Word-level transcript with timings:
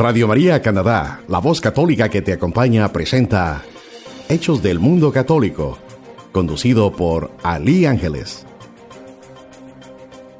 Radio 0.00 0.26
María 0.26 0.62
Canadá, 0.62 1.20
la 1.28 1.40
voz 1.40 1.60
católica 1.60 2.08
que 2.08 2.22
te 2.22 2.32
acompaña, 2.32 2.90
presenta 2.90 3.60
Hechos 4.30 4.62
del 4.62 4.78
Mundo 4.78 5.12
Católico, 5.12 5.76
conducido 6.32 6.90
por 6.90 7.30
Ali 7.42 7.84
Ángeles. 7.84 8.46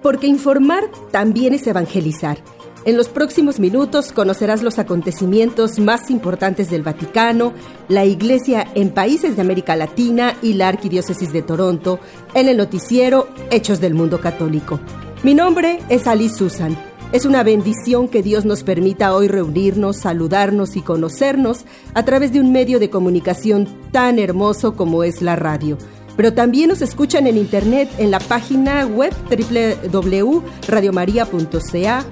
Porque 0.03 0.27
informar 0.27 0.85
también 1.11 1.53
es 1.53 1.67
evangelizar. 1.67 2.38
En 2.87 2.96
los 2.96 3.11
próximos 3.11 3.61
minutos 3.61 4.12
conocerás 4.12 4.62
los 4.62 4.79
acontecimientos 4.79 5.79
más 5.79 6.11
importantes 6.11 6.70
del 6.70 6.82
Vaticano, 6.82 7.52
la 7.88 8.06
Iglesia 8.06 8.66
en 8.74 8.88
países 8.88 9.36
de 9.36 9.42
América 9.42 9.77
Latina 9.77 10.36
y 10.40 10.54
la 10.54 10.68
Arquidiócesis 10.68 11.34
de 11.34 11.42
Toronto 11.42 12.00
en 12.32 12.48
el 12.48 12.56
noticiero 12.56 13.29
Hechos 13.50 13.79
del 13.79 13.92
Mundo 13.92 14.22
Católico. 14.22 14.80
Mi 15.22 15.34
nombre 15.34 15.80
es 15.90 16.06
Ali 16.06 16.30
Susan. 16.30 16.89
Es 17.12 17.24
una 17.24 17.42
bendición 17.42 18.06
que 18.06 18.22
Dios 18.22 18.45
nos 18.45 18.62
permita 18.62 19.16
hoy 19.16 19.27
reunirnos, 19.27 19.96
saludarnos 19.96 20.77
y 20.77 20.80
conocernos 20.80 21.64
a 21.92 22.05
través 22.05 22.32
de 22.32 22.38
un 22.38 22.52
medio 22.52 22.78
de 22.78 22.88
comunicación 22.88 23.68
tan 23.91 24.20
hermoso 24.20 24.77
como 24.77 25.02
es 25.02 25.20
la 25.20 25.34
radio. 25.34 25.77
Pero 26.16 26.34
también 26.34 26.68
nos 26.68 26.82
escuchan 26.82 27.27
en 27.27 27.37
internet 27.37 27.91
en 27.98 28.12
la 28.12 28.20
página 28.20 28.87
web 28.87 29.12
www.radiomaria.ca 29.28 32.04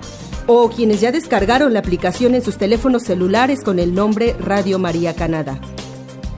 o 0.48 0.68
quienes 0.68 1.00
ya 1.00 1.12
descargaron 1.12 1.72
la 1.72 1.78
aplicación 1.78 2.34
en 2.34 2.42
sus 2.42 2.56
teléfonos 2.56 3.04
celulares 3.04 3.62
con 3.62 3.78
el 3.78 3.94
nombre 3.94 4.34
Radio 4.40 4.80
María 4.80 5.14
Canadá. 5.14 5.60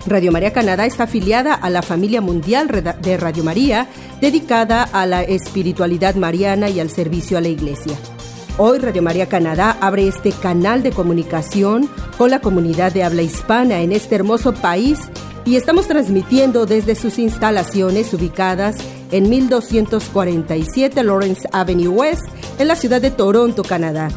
Radio 0.06 0.32
María 0.32 0.52
Canadá 0.52 0.84
está 0.84 1.04
afiliada 1.04 1.54
a 1.54 1.70
la 1.70 1.80
familia 1.80 2.20
mundial 2.20 2.68
de 3.00 3.16
Radio 3.16 3.42
María, 3.42 3.86
dedicada 4.20 4.82
a 4.82 5.06
la 5.06 5.22
espiritualidad 5.22 6.14
mariana 6.16 6.68
y 6.68 6.78
al 6.78 6.90
servicio 6.90 7.38
a 7.38 7.40
la 7.40 7.48
Iglesia. 7.48 7.96
Hoy 8.62 8.78
Radio 8.78 9.00
María 9.00 9.26
Canadá 9.26 9.78
abre 9.80 10.06
este 10.06 10.32
canal 10.32 10.82
de 10.82 10.90
comunicación 10.90 11.88
con 12.18 12.28
la 12.28 12.40
comunidad 12.42 12.92
de 12.92 13.02
habla 13.02 13.22
hispana 13.22 13.80
en 13.80 13.90
este 13.90 14.16
hermoso 14.16 14.52
país 14.52 14.98
y 15.46 15.56
estamos 15.56 15.88
transmitiendo 15.88 16.66
desde 16.66 16.94
sus 16.94 17.18
instalaciones 17.18 18.12
ubicadas 18.12 18.76
en 19.12 19.30
1247 19.30 21.02
Lawrence 21.02 21.48
Avenue 21.52 21.88
West, 21.88 22.24
en 22.58 22.68
la 22.68 22.76
ciudad 22.76 23.00
de 23.00 23.10
Toronto, 23.10 23.62
Canadá. 23.62 24.08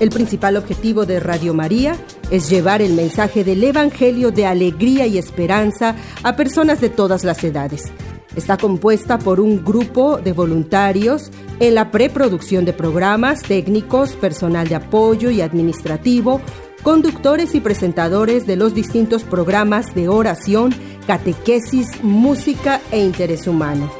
El 0.00 0.10
principal 0.10 0.56
objetivo 0.56 1.06
de 1.06 1.20
Radio 1.20 1.54
María 1.54 1.94
es 2.32 2.50
llevar 2.50 2.82
el 2.82 2.92
mensaje 2.94 3.44
del 3.44 3.62
Evangelio 3.62 4.32
de 4.32 4.46
alegría 4.46 5.06
y 5.06 5.16
esperanza 5.16 5.94
a 6.24 6.34
personas 6.34 6.80
de 6.80 6.88
todas 6.88 7.22
las 7.22 7.44
edades. 7.44 7.92
Está 8.36 8.58
compuesta 8.58 9.18
por 9.18 9.40
un 9.40 9.64
grupo 9.64 10.18
de 10.18 10.34
voluntarios 10.34 11.30
en 11.58 11.74
la 11.74 11.90
preproducción 11.90 12.66
de 12.66 12.74
programas, 12.74 13.40
técnicos, 13.42 14.12
personal 14.12 14.68
de 14.68 14.74
apoyo 14.74 15.30
y 15.30 15.40
administrativo, 15.40 16.42
conductores 16.82 17.54
y 17.54 17.60
presentadores 17.60 18.46
de 18.46 18.56
los 18.56 18.74
distintos 18.74 19.24
programas 19.24 19.94
de 19.94 20.08
oración, 20.08 20.74
catequesis, 21.06 22.04
música 22.04 22.82
e 22.92 23.02
interés 23.02 23.46
humano. 23.46 23.90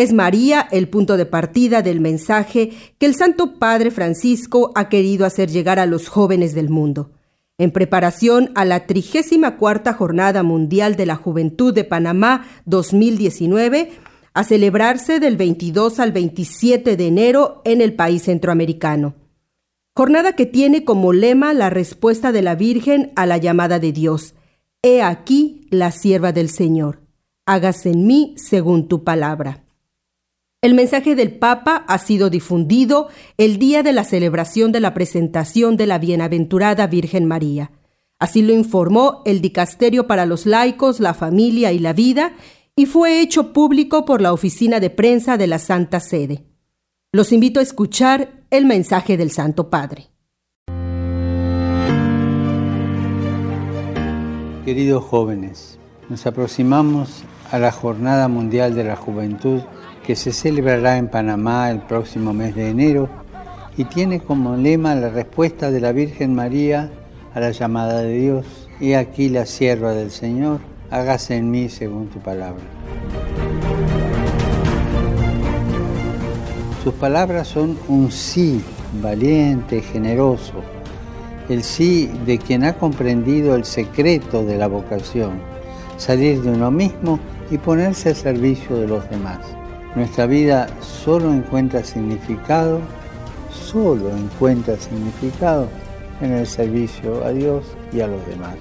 Es 0.01 0.15
María 0.15 0.67
el 0.71 0.89
punto 0.89 1.19
de 1.19 1.27
partida 1.27 1.83
del 1.83 2.01
mensaje 2.01 2.71
que 2.97 3.05
el 3.05 3.15
Santo 3.15 3.59
Padre 3.59 3.91
Francisco 3.91 4.73
ha 4.75 4.89
querido 4.89 5.27
hacer 5.27 5.51
llegar 5.51 5.79
a 5.79 5.85
los 5.85 6.09
jóvenes 6.09 6.55
del 6.55 6.71
mundo. 6.71 7.11
En 7.59 7.71
preparación 7.71 8.51
a 8.55 8.65
la 8.65 8.87
34 8.87 9.93
Jornada 9.93 10.43
Mundial 10.43 10.97
de 10.97 11.05
la 11.05 11.17
Juventud 11.17 11.75
de 11.75 11.85
Panamá 11.85 12.47
2019, 12.65 13.93
a 14.33 14.43
celebrarse 14.43 15.21
del 15.21 15.37
22 15.37 16.01
al 16.01 16.13
27 16.13 16.97
de 16.97 17.07
enero 17.07 17.61
en 17.67 17.83
el 17.83 17.93
país 17.93 18.23
centroamericano. 18.23 19.17
Jornada 19.95 20.33
que 20.33 20.47
tiene 20.47 20.83
como 20.83 21.13
lema 21.13 21.53
la 21.53 21.69
respuesta 21.69 22.33
de 22.33 22.41
la 22.41 22.55
Virgen 22.55 23.13
a 23.17 23.27
la 23.27 23.37
llamada 23.37 23.79
de 23.79 23.93
Dios. 23.93 24.33
He 24.83 25.03
aquí 25.03 25.69
la 25.69 25.93
sierva 25.93 26.33
del 26.33 26.49
Señor. 26.49 27.03
Hágase 27.45 27.91
en 27.91 28.07
mí 28.07 28.35
según 28.39 28.89
tu 28.89 29.05
palabra. 29.05 29.67
El 30.63 30.75
mensaje 30.75 31.15
del 31.15 31.39
Papa 31.39 31.87
ha 31.89 31.97
sido 31.97 32.29
difundido 32.29 33.09
el 33.39 33.59
día 33.59 33.83
de 33.83 33.95
la 33.95 34.05
celebración 34.05 34.73
de 34.73 34.81
la 34.81 34.93
presentación 34.93 35.79
de 35.79 35.87
la 35.87 35.99
Bienaventurada 35.99 36.87
Virgen 36.87 37.25
María. 37.25 37.71
Así 38.19 38.43
lo 38.43 38.53
informó 38.53 39.23
el 39.25 39.41
Dicasterio 39.41 40.07
para 40.07 40.27
los 40.27 40.45
Laicos, 40.45 41.01
la 41.01 41.15
Familia 41.15 41.73
y 41.73 41.79
la 41.79 41.95
Vida 41.95 42.35
y 42.77 42.85
fue 42.85 43.23
hecho 43.23 43.55
público 43.55 44.05
por 44.05 44.21
la 44.21 44.35
Oficina 44.35 44.81
de 44.81 44.91
Prensa 44.91 45.39
de 45.39 45.47
la 45.47 45.59
Santa 45.59 45.99
Sede. 45.99 46.45
Los 47.11 47.33
invito 47.33 47.61
a 47.61 47.63
escuchar 47.63 48.45
el 48.51 48.67
mensaje 48.67 49.17
del 49.17 49.31
Santo 49.31 49.71
Padre. 49.71 50.09
Queridos 54.67 55.05
jóvenes, 55.05 55.79
nos 56.11 56.27
aproximamos 56.27 57.25
a 57.51 57.59
la 57.59 57.73
Jornada 57.73 58.29
Mundial 58.29 58.75
de 58.75 58.85
la 58.85 58.97
Juventud 58.97 59.63
que 60.11 60.17
se 60.17 60.33
celebrará 60.33 60.97
en 60.97 61.07
Panamá 61.07 61.71
el 61.71 61.83
próximo 61.83 62.33
mes 62.33 62.57
de 62.57 62.71
enero 62.71 63.09
y 63.77 63.85
tiene 63.85 64.19
como 64.19 64.57
lema 64.57 64.93
la 64.97 65.09
respuesta 65.09 65.71
de 65.71 65.81
la 65.81 65.93
Virgen 65.93 66.35
María 66.35 66.91
a 67.33 67.39
la 67.39 67.53
llamada 67.53 68.03
de 68.03 68.19
Dios. 68.19 68.69
He 68.81 68.97
aquí 68.97 69.29
la 69.29 69.47
sierva 69.47 69.93
del 69.93 70.11
Señor 70.11 70.59
hágase 70.91 71.37
en 71.37 71.53
mí 71.53 71.69
según 71.69 72.09
tu 72.09 72.19
palabra. 72.19 72.65
Sus 76.83 76.95
palabras 76.95 77.47
son 77.47 77.79
un 77.87 78.11
sí 78.11 78.61
valiente, 79.01 79.81
generoso, 79.81 80.55
el 81.49 81.63
sí 81.63 82.11
de 82.27 82.39
quien 82.39 82.65
ha 82.65 82.73
comprendido 82.73 83.55
el 83.55 83.65
secreto 83.65 84.45
de 84.45 84.59
la 84.59 84.67
vocación, 84.67 85.41
salir 85.99 86.43
de 86.43 86.51
uno 86.51 86.73
mismo 86.73 87.21
y 87.49 87.59
ponerse 87.59 88.09
al 88.09 88.17
servicio 88.17 88.77
de 88.77 88.89
los 88.89 89.09
demás. 89.09 89.60
Nuestra 89.95 90.27
vida 90.27 90.69
solo 90.81 91.33
encuentra 91.33 91.83
significado, 91.83 92.81
solo 93.51 94.17
encuentra 94.17 94.77
significado 94.77 95.69
en 96.21 96.33
el 96.33 96.47
servicio 96.47 97.25
a 97.25 97.31
Dios 97.31 97.65
y 97.93 98.01
a 98.01 98.07
los 98.07 98.25
demás. 98.27 98.57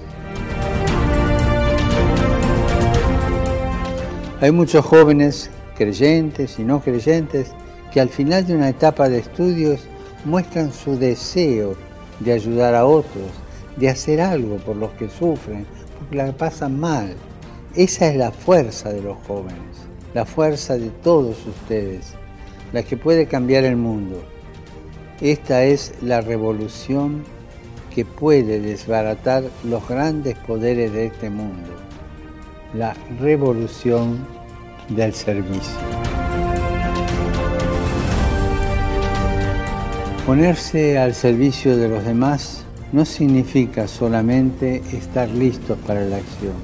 Hay 4.40 4.50
muchos 4.50 4.84
jóvenes, 4.84 5.50
creyentes 5.76 6.58
y 6.58 6.64
no 6.64 6.80
creyentes, 6.80 7.52
que 7.92 8.00
al 8.00 8.08
final 8.08 8.46
de 8.46 8.56
una 8.56 8.68
etapa 8.68 9.08
de 9.08 9.18
estudios 9.18 9.80
muestran 10.24 10.72
su 10.72 10.98
deseo 10.98 11.76
de 12.20 12.32
ayudar 12.32 12.74
a 12.74 12.86
otros, 12.86 13.30
de 13.76 13.88
hacer 13.88 14.20
algo 14.20 14.56
por 14.56 14.76
los 14.76 14.90
que 14.92 15.08
sufren, 15.08 15.66
porque 15.98 16.16
la 16.16 16.32
pasan 16.32 16.78
mal. 16.80 17.14
Esa 17.74 18.08
es 18.08 18.16
la 18.16 18.32
fuerza 18.32 18.92
de 18.92 19.02
los 19.02 19.16
jóvenes, 19.26 19.89
la 20.14 20.24
fuerza 20.24 20.76
de 20.78 20.90
todos 20.90 21.46
ustedes, 21.46 22.14
la 22.72 22.82
que 22.82 22.96
puede 22.96 23.26
cambiar 23.26 23.64
el 23.64 23.76
mundo. 23.76 24.22
Esta 25.20 25.64
es 25.64 25.94
la 26.02 26.20
revolución 26.20 27.24
que 27.94 28.04
puede 28.04 28.60
desbaratar 28.60 29.44
los 29.64 29.86
grandes 29.88 30.36
poderes 30.38 30.92
de 30.92 31.06
este 31.06 31.30
mundo 31.30 31.80
la 32.74 32.94
revolución 33.18 34.24
del 34.88 35.12
servicio. 35.12 35.78
Ponerse 40.26 40.98
al 40.98 41.14
servicio 41.14 41.76
de 41.76 41.88
los 41.88 42.04
demás 42.04 42.64
no 42.92 43.04
significa 43.04 43.88
solamente 43.88 44.82
estar 44.92 45.28
listos 45.28 45.78
para 45.86 46.02
la 46.02 46.16
acción, 46.16 46.54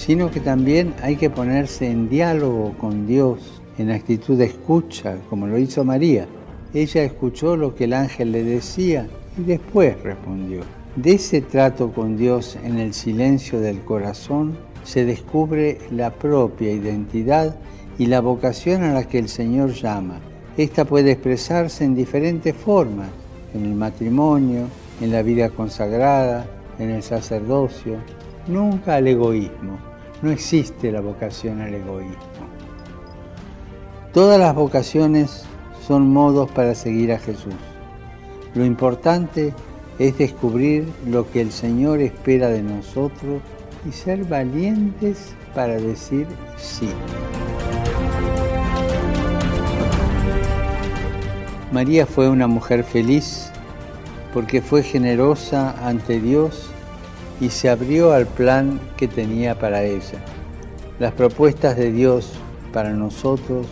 sino 0.00 0.30
que 0.30 0.40
también 0.40 0.94
hay 1.02 1.16
que 1.16 1.28
ponerse 1.28 1.90
en 1.90 2.08
diálogo 2.08 2.72
con 2.78 3.06
Dios, 3.06 3.60
en 3.76 3.90
actitud 3.90 4.38
de 4.38 4.46
escucha, 4.46 5.18
como 5.28 5.46
lo 5.46 5.58
hizo 5.58 5.84
María. 5.84 6.26
Ella 6.72 7.04
escuchó 7.04 7.54
lo 7.54 7.74
que 7.74 7.84
el 7.84 7.92
ángel 7.92 8.32
le 8.32 8.42
decía 8.42 9.06
y 9.36 9.42
después 9.42 10.02
respondió. 10.02 10.62
De 10.96 11.12
ese 11.12 11.42
trato 11.42 11.92
con 11.92 12.16
Dios 12.16 12.56
en 12.64 12.78
el 12.78 12.94
silencio 12.94 13.60
del 13.60 13.80
corazón 13.80 14.56
se 14.84 15.04
descubre 15.04 15.76
la 15.90 16.10
propia 16.14 16.72
identidad 16.72 17.56
y 17.98 18.06
la 18.06 18.22
vocación 18.22 18.82
a 18.84 18.94
la 18.94 19.04
que 19.04 19.18
el 19.18 19.28
Señor 19.28 19.74
llama. 19.74 20.18
Esta 20.56 20.86
puede 20.86 21.10
expresarse 21.10 21.84
en 21.84 21.94
diferentes 21.94 22.56
formas, 22.56 23.10
en 23.52 23.66
el 23.66 23.74
matrimonio, 23.74 24.62
en 25.02 25.12
la 25.12 25.20
vida 25.20 25.50
consagrada, 25.50 26.46
en 26.78 26.88
el 26.88 27.02
sacerdocio, 27.02 27.98
nunca 28.48 28.94
al 28.94 29.06
egoísmo. 29.06 29.89
No 30.22 30.30
existe 30.30 30.92
la 30.92 31.00
vocación 31.00 31.60
al 31.60 31.74
egoísmo. 31.74 32.16
Todas 34.12 34.38
las 34.38 34.54
vocaciones 34.54 35.44
son 35.86 36.08
modos 36.08 36.50
para 36.50 36.74
seguir 36.74 37.12
a 37.12 37.18
Jesús. 37.18 37.54
Lo 38.54 38.64
importante 38.64 39.54
es 39.98 40.18
descubrir 40.18 40.88
lo 41.06 41.30
que 41.30 41.40
el 41.40 41.52
Señor 41.52 42.00
espera 42.00 42.48
de 42.48 42.62
nosotros 42.62 43.40
y 43.88 43.92
ser 43.92 44.24
valientes 44.24 45.34
para 45.54 45.74
decir 45.74 46.26
sí. 46.56 46.90
María 51.72 52.04
fue 52.04 52.28
una 52.28 52.46
mujer 52.46 52.84
feliz 52.84 53.50
porque 54.34 54.60
fue 54.60 54.82
generosa 54.82 55.74
ante 55.86 56.20
Dios 56.20 56.70
y 57.40 57.50
se 57.50 57.70
abrió 57.70 58.12
al 58.12 58.26
plan 58.26 58.78
que 58.96 59.08
tenía 59.08 59.58
para 59.58 59.82
ella. 59.82 60.18
Las 60.98 61.12
propuestas 61.12 61.76
de 61.76 61.90
Dios 61.90 62.32
para 62.72 62.90
nosotros, 62.90 63.66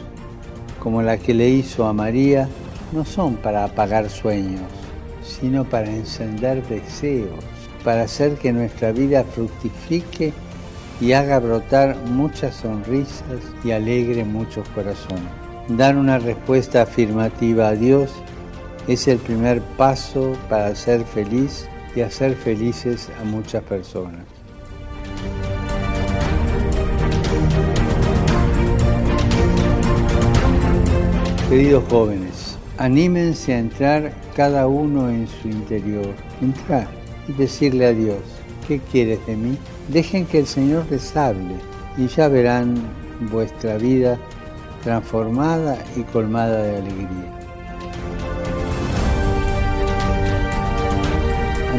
como 0.81 1.03
la 1.03 1.19
que 1.19 1.35
le 1.35 1.49
hizo 1.51 1.87
a 1.87 1.93
María, 1.93 2.49
no 2.93 3.05
son 3.05 3.37
para 3.37 3.65
apagar 3.65 4.09
sueños, 4.09 4.63
sino 5.23 5.65
para 5.65 5.91
encender 5.91 6.67
deseos, 6.67 7.45
para 7.85 8.03
hacer 8.03 8.37
que 8.37 8.53
nuestra 8.53 8.93
vida 8.93 9.25
fructifique 9.25 10.33
y 11.01 11.13
haga 11.13 11.39
brotar 11.39 11.97
muchas 12.07 12.57
sonrisas 12.57 13.41
y 13.63 13.71
alegre 13.71 14.25
muchos 14.25 14.67
corazones. 14.71 15.29
Dar 15.69 15.97
una 15.97 16.19
respuesta 16.19 16.83
afirmativa 16.83 17.69
a 17.69 17.75
Dios 17.75 18.11
es 18.89 19.07
el 19.07 19.19
primer 19.19 19.61
paso 19.61 20.33
para 20.49 20.75
ser 20.75 21.05
feliz 21.05 21.69
y 21.99 22.01
hacer 22.01 22.37
felices 22.37 23.11
a 23.21 23.25
muchas 23.25 23.61
personas. 23.65 24.25
Queridos 31.51 31.83
jóvenes, 31.91 32.57
anímense 32.77 33.53
a 33.53 33.59
entrar 33.59 34.13
cada 34.37 34.69
uno 34.69 35.11
en 35.11 35.27
su 35.27 35.49
interior, 35.49 36.15
entrar 36.41 36.87
y 37.27 37.33
decirle 37.33 37.87
a 37.87 37.93
Dios, 37.93 38.19
¿qué 38.69 38.79
quieres 38.79 39.27
de 39.27 39.35
mí? 39.35 39.59
Dejen 39.89 40.25
que 40.25 40.39
el 40.39 40.47
Señor 40.47 40.85
les 40.91 41.17
hable 41.17 41.57
y 41.97 42.07
ya 42.07 42.29
verán 42.29 42.77
vuestra 43.33 43.77
vida 43.77 44.21
transformada 44.85 45.85
y 45.97 46.03
colmada 46.03 46.63
de 46.63 46.77
alegría. 46.77 47.38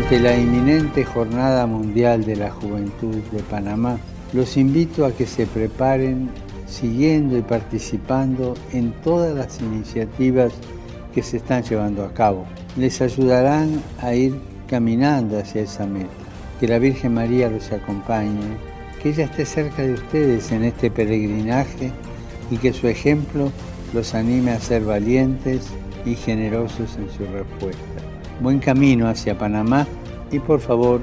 Ante 0.10 0.24
la 0.24 0.36
inminente 0.36 1.06
Jornada 1.06 1.68
Mundial 1.68 2.26
de 2.26 2.36
la 2.36 2.50
Juventud 2.50 3.18
de 3.32 3.44
Panamá, 3.44 4.00
los 4.34 4.58
invito 4.58 5.06
a 5.06 5.12
que 5.12 5.28
se 5.28 5.46
preparen 5.46 6.32
siguiendo 6.66 7.38
y 7.38 7.44
participando 7.44 8.56
en 8.74 8.92
todas 9.04 9.36
las 9.36 9.62
iniciativas 9.62 10.52
que 11.14 11.22
se 11.22 11.38
están 11.38 11.62
llevando 11.62 12.04
a 12.04 12.12
cabo. 12.12 12.48
Les 12.76 13.02
ayudarán 13.02 13.84
a 14.02 14.16
ir 14.16 14.34
caminando 14.68 15.38
hacia 15.38 15.62
esa 15.62 15.86
meta. 15.86 16.10
Que 16.60 16.68
la 16.68 16.80
Virgen 16.80 17.14
María 17.14 17.48
los 17.48 17.72
acompañe, 17.72 18.58
que 19.04 19.10
ella 19.10 19.26
esté 19.26 19.46
cerca 19.46 19.84
de 19.84 19.94
ustedes 19.94 20.52
en 20.52 20.64
este 20.64 20.90
peregrinaje 20.90 21.92
y 22.50 22.58
que 22.58 22.74
su 22.74 22.88
ejemplo 22.88 23.52
los 23.94 24.16
anime 24.16 24.54
a 24.54 24.60
ser 24.60 24.86
valientes 24.86 25.68
y 26.04 26.16
generosos 26.16 26.98
en 26.98 27.12
su 27.16 27.32
respuesta. 27.32 27.84
Buen 28.42 28.60
camino 28.60 29.08
hacia 29.08 29.38
Panamá 29.38 29.86
y 30.32 30.40
por 30.40 30.60
favor 30.60 31.02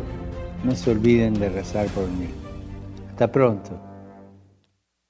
no 0.65 0.75
se 0.75 0.91
olviden 0.91 1.35
de 1.35 1.49
rezar 1.49 1.87
por 1.89 2.09
mí. 2.09 2.27
Hasta 3.11 3.31
pronto. 3.31 3.81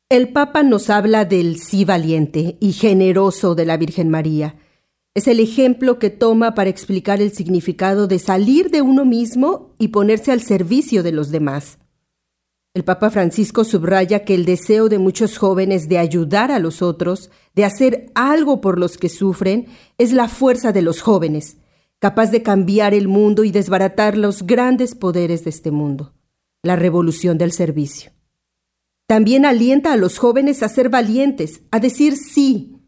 El 0.08 0.28
Papa 0.32 0.62
nos 0.62 0.88
habla 0.90 1.24
del 1.24 1.58
sí 1.58 1.84
valiente 1.84 2.56
y 2.60 2.72
generoso 2.72 3.54
de 3.54 3.66
la 3.66 3.76
Virgen 3.76 4.08
María. 4.08 4.54
Es 5.14 5.26
el 5.26 5.40
ejemplo 5.40 5.98
que 5.98 6.10
toma 6.10 6.54
para 6.54 6.70
explicar 6.70 7.20
el 7.20 7.32
significado 7.32 8.06
de 8.06 8.18
salir 8.18 8.70
de 8.70 8.82
uno 8.82 9.04
mismo 9.04 9.74
y 9.78 9.88
ponerse 9.88 10.30
al 10.30 10.42
servicio 10.42 11.02
de 11.02 11.12
los 11.12 11.30
demás. 11.30 11.78
El 12.74 12.84
Papa 12.84 13.10
Francisco 13.10 13.64
subraya 13.64 14.24
que 14.24 14.34
el 14.34 14.44
deseo 14.44 14.90
de 14.90 14.98
muchos 14.98 15.38
jóvenes 15.38 15.88
de 15.88 15.98
ayudar 15.98 16.52
a 16.52 16.58
los 16.58 16.82
otros, 16.82 17.30
de 17.54 17.64
hacer 17.64 18.12
algo 18.14 18.60
por 18.60 18.78
los 18.78 18.98
que 18.98 19.08
sufren, 19.08 19.66
es 19.96 20.12
la 20.12 20.28
fuerza 20.28 20.72
de 20.72 20.82
los 20.82 21.00
jóvenes, 21.00 21.56
capaz 22.06 22.30
de 22.30 22.40
cambiar 22.40 22.94
el 22.94 23.08
mundo 23.08 23.42
y 23.42 23.50
desbaratar 23.50 24.16
los 24.16 24.46
grandes 24.46 24.94
poderes 24.94 25.42
de 25.42 25.50
este 25.50 25.72
mundo, 25.72 26.14
la 26.62 26.76
revolución 26.76 27.36
del 27.36 27.50
servicio. 27.50 28.12
También 29.08 29.44
alienta 29.44 29.92
a 29.92 29.96
los 29.96 30.16
jóvenes 30.16 30.62
a 30.62 30.68
ser 30.68 30.88
valientes, 30.88 31.62
a 31.72 31.80
decir 31.80 32.16
sí, 32.16 32.80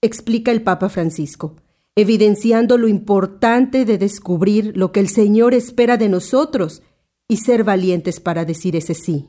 explica 0.00 0.52
el 0.52 0.62
Papa 0.62 0.88
Francisco, 0.90 1.56
evidenciando 1.96 2.78
lo 2.78 2.86
importante 2.86 3.84
de 3.84 3.98
descubrir 3.98 4.76
lo 4.76 4.92
que 4.92 5.00
el 5.00 5.08
Señor 5.08 5.54
espera 5.54 5.96
de 5.96 6.08
nosotros 6.08 6.84
y 7.26 7.38
ser 7.38 7.64
valientes 7.64 8.20
para 8.20 8.44
decir 8.44 8.76
ese 8.76 8.94
sí. 8.94 9.26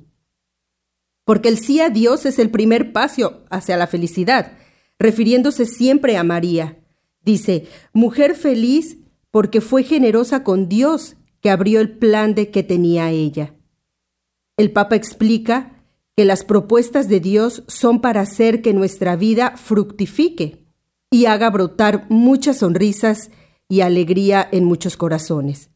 Porque 1.25 1.49
el 1.49 1.57
sí 1.57 1.79
a 1.79 1.89
Dios 1.89 2.27
es 2.27 2.37
el 2.37 2.51
primer 2.51 2.93
paso 2.93 3.45
hacia 3.49 3.77
la 3.77 3.87
felicidad, 3.87 4.59
refiriéndose 4.99 5.65
siempre 5.65 6.17
a 6.17 6.23
María. 6.23 6.77
Dice, 7.23 7.65
mujer 7.93 8.35
feliz 8.35 8.99
porque 9.33 9.61
fue 9.61 9.81
generosa 9.81 10.43
con 10.43 10.69
Dios 10.69 11.15
que 11.41 11.49
abrió 11.49 11.81
el 11.81 11.97
plan 11.97 12.35
de 12.35 12.51
que 12.51 12.61
tenía 12.61 13.09
ella. 13.09 13.55
El 14.57 14.71
Papa 14.71 14.95
explica 14.95 15.83
que 16.15 16.23
las 16.23 16.43
propuestas 16.43 17.09
de 17.09 17.19
Dios 17.19 17.63
son 17.67 17.99
para 17.99 18.21
hacer 18.21 18.61
que 18.61 18.75
nuestra 18.75 19.15
vida 19.15 19.57
fructifique 19.57 20.67
y 21.09 21.25
haga 21.25 21.49
brotar 21.49 22.05
muchas 22.09 22.59
sonrisas 22.59 23.31
y 23.67 23.81
alegría 23.81 24.47
en 24.51 24.65
muchos 24.65 24.97
corazones. 24.97 25.71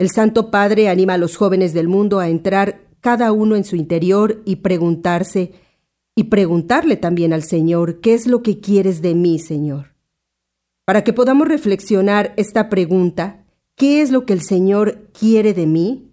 El 0.00 0.10
Santo 0.10 0.50
Padre 0.50 0.88
anima 0.88 1.14
a 1.14 1.18
los 1.18 1.36
jóvenes 1.36 1.74
del 1.74 1.86
mundo 1.86 2.18
a 2.18 2.28
entrar 2.28 2.88
cada 3.00 3.30
uno 3.30 3.54
en 3.54 3.62
su 3.62 3.76
interior 3.76 4.42
y 4.44 4.56
preguntarse, 4.56 5.52
y 6.16 6.24
preguntarle 6.24 6.96
también 6.96 7.32
al 7.32 7.44
Señor, 7.44 8.00
¿qué 8.00 8.14
es 8.14 8.26
lo 8.26 8.42
que 8.42 8.58
quieres 8.58 9.02
de 9.02 9.14
mí, 9.14 9.38
Señor? 9.38 9.91
Para 10.84 11.04
que 11.04 11.12
podamos 11.12 11.46
reflexionar 11.46 12.34
esta 12.36 12.68
pregunta, 12.68 13.44
¿qué 13.76 14.02
es 14.02 14.10
lo 14.10 14.26
que 14.26 14.32
el 14.32 14.42
Señor 14.42 15.10
quiere 15.12 15.54
de 15.54 15.66
mí? 15.66 16.12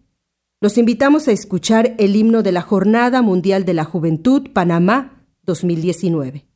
Los 0.62 0.78
invitamos 0.78 1.28
a 1.28 1.32
escuchar 1.32 1.96
el 1.98 2.16
himno 2.16 2.44
de 2.44 2.52
la 2.52 2.62
Jornada 2.62 3.24
Mundial 3.24 3.66
de 3.66 3.74
la 3.74 3.84
Juventud 3.84 4.52
Panamá 4.54 5.26
2019. 5.44 6.49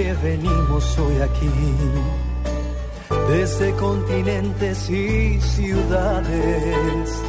Que 0.00 0.14
venimos 0.14 0.98
hoy 0.98 1.16
aquí, 1.20 1.50
desde 3.28 3.72
continentes 3.72 4.88
y 4.88 5.38
ciudades. 5.42 7.22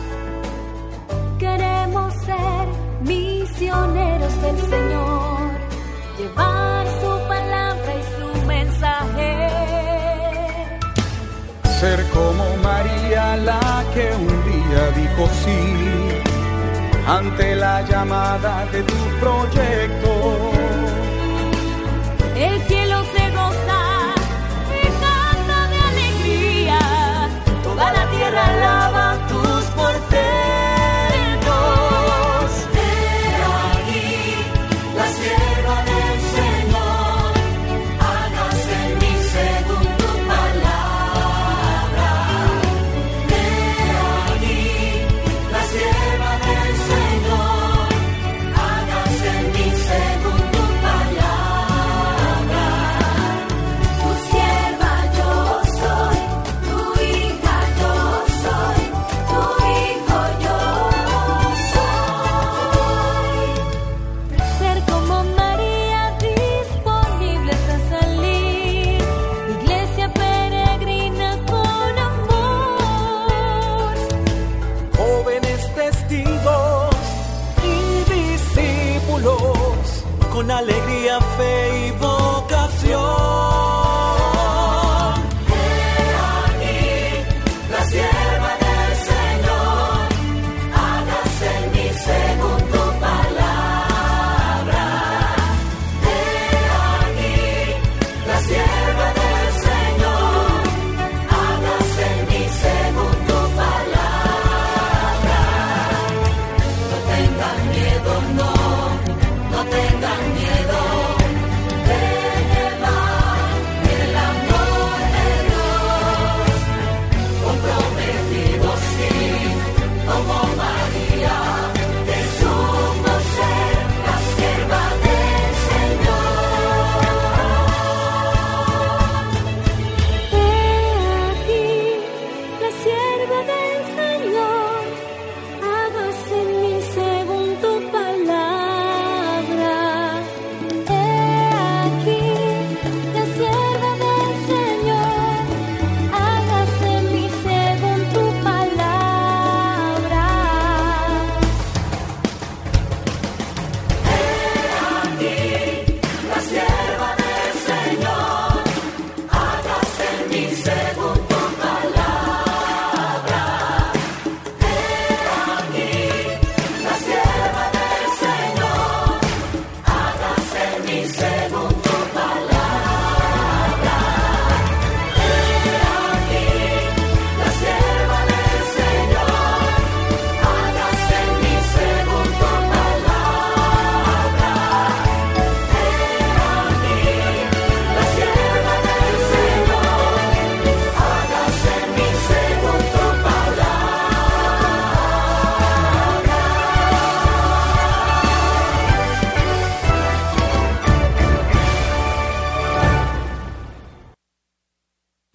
Queremos 1.38 2.14
ser 2.30 2.66
misioneros 3.02 4.42
del 4.42 4.58
Señor, 4.74 5.52
llevar 6.18 6.86
su 7.02 7.12
palabra 7.34 7.92
y 8.02 8.04
su 8.16 8.48
mensaje. 8.48 9.32
Ser 11.82 12.00
como 12.14 12.46
María 12.64 13.36
la 13.36 13.84
que 13.94 14.06
un 14.16 14.36
día 14.50 14.84
dijo 15.02 15.24
sí 15.44 15.62
ante 17.06 17.56
la 17.56 17.82
llamada 17.82 18.66
de 18.72 18.82
tu 18.84 19.02
proyecto 19.20 20.51
el 22.42 22.60
cielo 22.64 23.01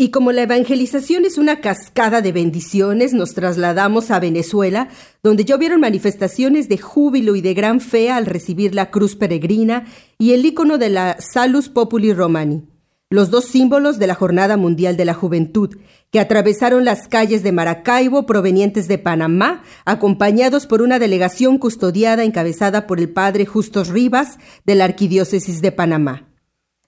Y 0.06 0.10
como 0.10 0.30
la 0.30 0.42
evangelización 0.42 1.24
es 1.24 1.36
una 1.36 1.60
cascada 1.60 2.22
de 2.22 2.30
bendiciones, 2.30 3.12
nos 3.12 3.34
trasladamos 3.34 4.12
a 4.12 4.20
Venezuela, 4.20 4.86
donde 5.20 5.44
llovieron 5.44 5.80
manifestaciones 5.80 6.68
de 6.68 6.78
júbilo 6.78 7.34
y 7.34 7.40
de 7.40 7.54
gran 7.54 7.80
fe 7.80 8.12
al 8.12 8.24
recibir 8.24 8.72
la 8.72 8.92
cruz 8.92 9.16
peregrina 9.16 9.84
y 10.16 10.30
el 10.30 10.46
icono 10.46 10.78
de 10.78 10.90
la 10.90 11.16
Salus 11.18 11.68
Populi 11.68 12.12
Romani, 12.12 12.62
los 13.10 13.30
dos 13.30 13.46
símbolos 13.46 13.98
de 13.98 14.06
la 14.06 14.14
Jornada 14.14 14.56
Mundial 14.56 14.96
de 14.96 15.06
la 15.06 15.14
Juventud, 15.14 15.76
que 16.12 16.20
atravesaron 16.20 16.84
las 16.84 17.08
calles 17.08 17.42
de 17.42 17.50
Maracaibo 17.50 18.26
provenientes 18.26 18.86
de 18.86 18.98
Panamá, 18.98 19.64
acompañados 19.84 20.68
por 20.68 20.82
una 20.82 21.00
delegación 21.00 21.58
custodiada 21.58 22.22
encabezada 22.22 22.86
por 22.86 23.00
el 23.00 23.08
padre 23.08 23.44
Justos 23.44 23.88
Rivas 23.88 24.38
de 24.64 24.76
la 24.76 24.84
Arquidiócesis 24.84 25.60
de 25.62 25.72
Panamá. 25.72 26.35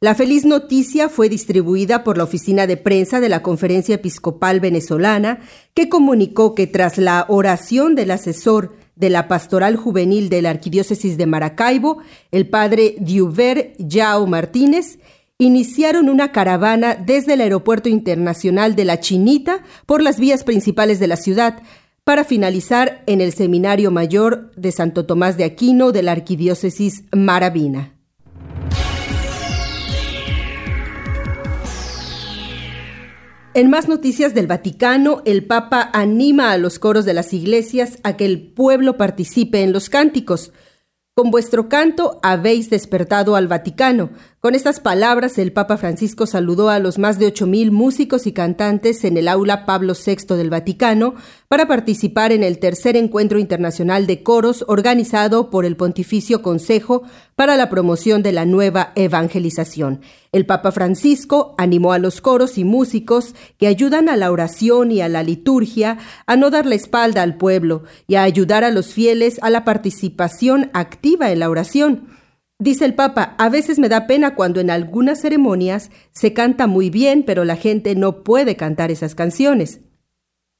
La 0.00 0.14
feliz 0.14 0.44
noticia 0.44 1.08
fue 1.08 1.28
distribuida 1.28 2.04
por 2.04 2.18
la 2.18 2.22
oficina 2.22 2.68
de 2.68 2.76
prensa 2.76 3.18
de 3.18 3.28
la 3.28 3.42
Conferencia 3.42 3.96
Episcopal 3.96 4.60
Venezolana, 4.60 5.40
que 5.74 5.88
comunicó 5.88 6.54
que 6.54 6.68
tras 6.68 6.98
la 6.98 7.26
oración 7.28 7.96
del 7.96 8.12
asesor 8.12 8.76
de 8.94 9.10
la 9.10 9.26
Pastoral 9.26 9.74
Juvenil 9.74 10.28
de 10.28 10.40
la 10.40 10.50
Arquidiócesis 10.50 11.16
de 11.16 11.26
Maracaibo, 11.26 11.98
el 12.30 12.48
padre 12.48 12.94
Diuver 13.00 13.74
Yao 13.78 14.28
Martínez, 14.28 15.00
iniciaron 15.36 16.08
una 16.08 16.30
caravana 16.30 16.94
desde 16.94 17.34
el 17.34 17.40
Aeropuerto 17.40 17.88
Internacional 17.88 18.76
de 18.76 18.84
La 18.84 19.00
Chinita 19.00 19.64
por 19.84 20.00
las 20.00 20.20
vías 20.20 20.44
principales 20.44 21.00
de 21.00 21.08
la 21.08 21.16
ciudad, 21.16 21.60
para 22.04 22.22
finalizar 22.22 23.02
en 23.06 23.20
el 23.20 23.32
Seminario 23.32 23.90
Mayor 23.90 24.52
de 24.54 24.70
Santo 24.70 25.06
Tomás 25.06 25.36
de 25.36 25.42
Aquino 25.42 25.90
de 25.90 26.04
la 26.04 26.12
Arquidiócesis 26.12 27.02
Maravina. 27.12 27.97
En 33.58 33.70
más 33.70 33.88
noticias 33.88 34.34
del 34.34 34.46
Vaticano, 34.46 35.20
el 35.24 35.44
Papa 35.44 35.90
anima 35.92 36.52
a 36.52 36.58
los 36.58 36.78
coros 36.78 37.04
de 37.04 37.12
las 37.12 37.32
iglesias 37.32 37.98
a 38.04 38.16
que 38.16 38.24
el 38.24 38.52
pueblo 38.52 38.96
participe 38.96 39.64
en 39.64 39.72
los 39.72 39.90
cánticos. 39.90 40.52
Con 41.12 41.32
vuestro 41.32 41.68
canto 41.68 42.20
habéis 42.22 42.70
despertado 42.70 43.34
al 43.34 43.48
Vaticano. 43.48 44.10
Con 44.40 44.54
estas 44.54 44.78
palabras, 44.78 45.36
el 45.36 45.52
Papa 45.52 45.76
Francisco 45.78 46.24
saludó 46.24 46.68
a 46.68 46.78
los 46.78 46.96
más 46.96 47.18
de 47.18 47.26
ocho 47.26 47.48
mil 47.48 47.72
músicos 47.72 48.24
y 48.28 48.32
cantantes 48.32 49.02
en 49.02 49.16
el 49.16 49.26
aula 49.26 49.66
Pablo 49.66 49.94
VI 49.94 50.36
del 50.36 50.48
Vaticano 50.48 51.16
para 51.48 51.66
participar 51.66 52.30
en 52.30 52.44
el 52.44 52.60
tercer 52.60 52.96
encuentro 52.96 53.40
internacional 53.40 54.06
de 54.06 54.22
coros 54.22 54.64
organizado 54.68 55.50
por 55.50 55.64
el 55.64 55.74
Pontificio 55.74 56.40
Consejo 56.40 57.02
para 57.34 57.56
la 57.56 57.68
promoción 57.68 58.22
de 58.22 58.30
la 58.30 58.44
nueva 58.44 58.92
evangelización. 58.94 60.02
El 60.30 60.46
Papa 60.46 60.70
Francisco 60.70 61.56
animó 61.58 61.92
a 61.92 61.98
los 61.98 62.20
coros 62.20 62.58
y 62.58 62.64
músicos 62.64 63.34
que 63.58 63.66
ayudan 63.66 64.08
a 64.08 64.16
la 64.16 64.30
oración 64.30 64.92
y 64.92 65.00
a 65.00 65.08
la 65.08 65.24
liturgia 65.24 65.98
a 66.26 66.36
no 66.36 66.50
dar 66.50 66.64
la 66.64 66.76
espalda 66.76 67.22
al 67.22 67.38
pueblo 67.38 67.82
y 68.06 68.14
a 68.14 68.22
ayudar 68.22 68.62
a 68.62 68.70
los 68.70 68.94
fieles 68.94 69.40
a 69.42 69.50
la 69.50 69.64
participación 69.64 70.70
activa 70.74 71.32
en 71.32 71.40
la 71.40 71.50
oración. 71.50 72.17
Dice 72.60 72.84
el 72.84 72.94
Papa, 72.94 73.36
a 73.38 73.48
veces 73.50 73.78
me 73.78 73.88
da 73.88 74.08
pena 74.08 74.34
cuando 74.34 74.58
en 74.58 74.70
algunas 74.70 75.20
ceremonias 75.20 75.90
se 76.10 76.32
canta 76.32 76.66
muy 76.66 76.90
bien, 76.90 77.22
pero 77.22 77.44
la 77.44 77.54
gente 77.54 77.94
no 77.94 78.24
puede 78.24 78.56
cantar 78.56 78.90
esas 78.90 79.14
canciones. 79.14 79.80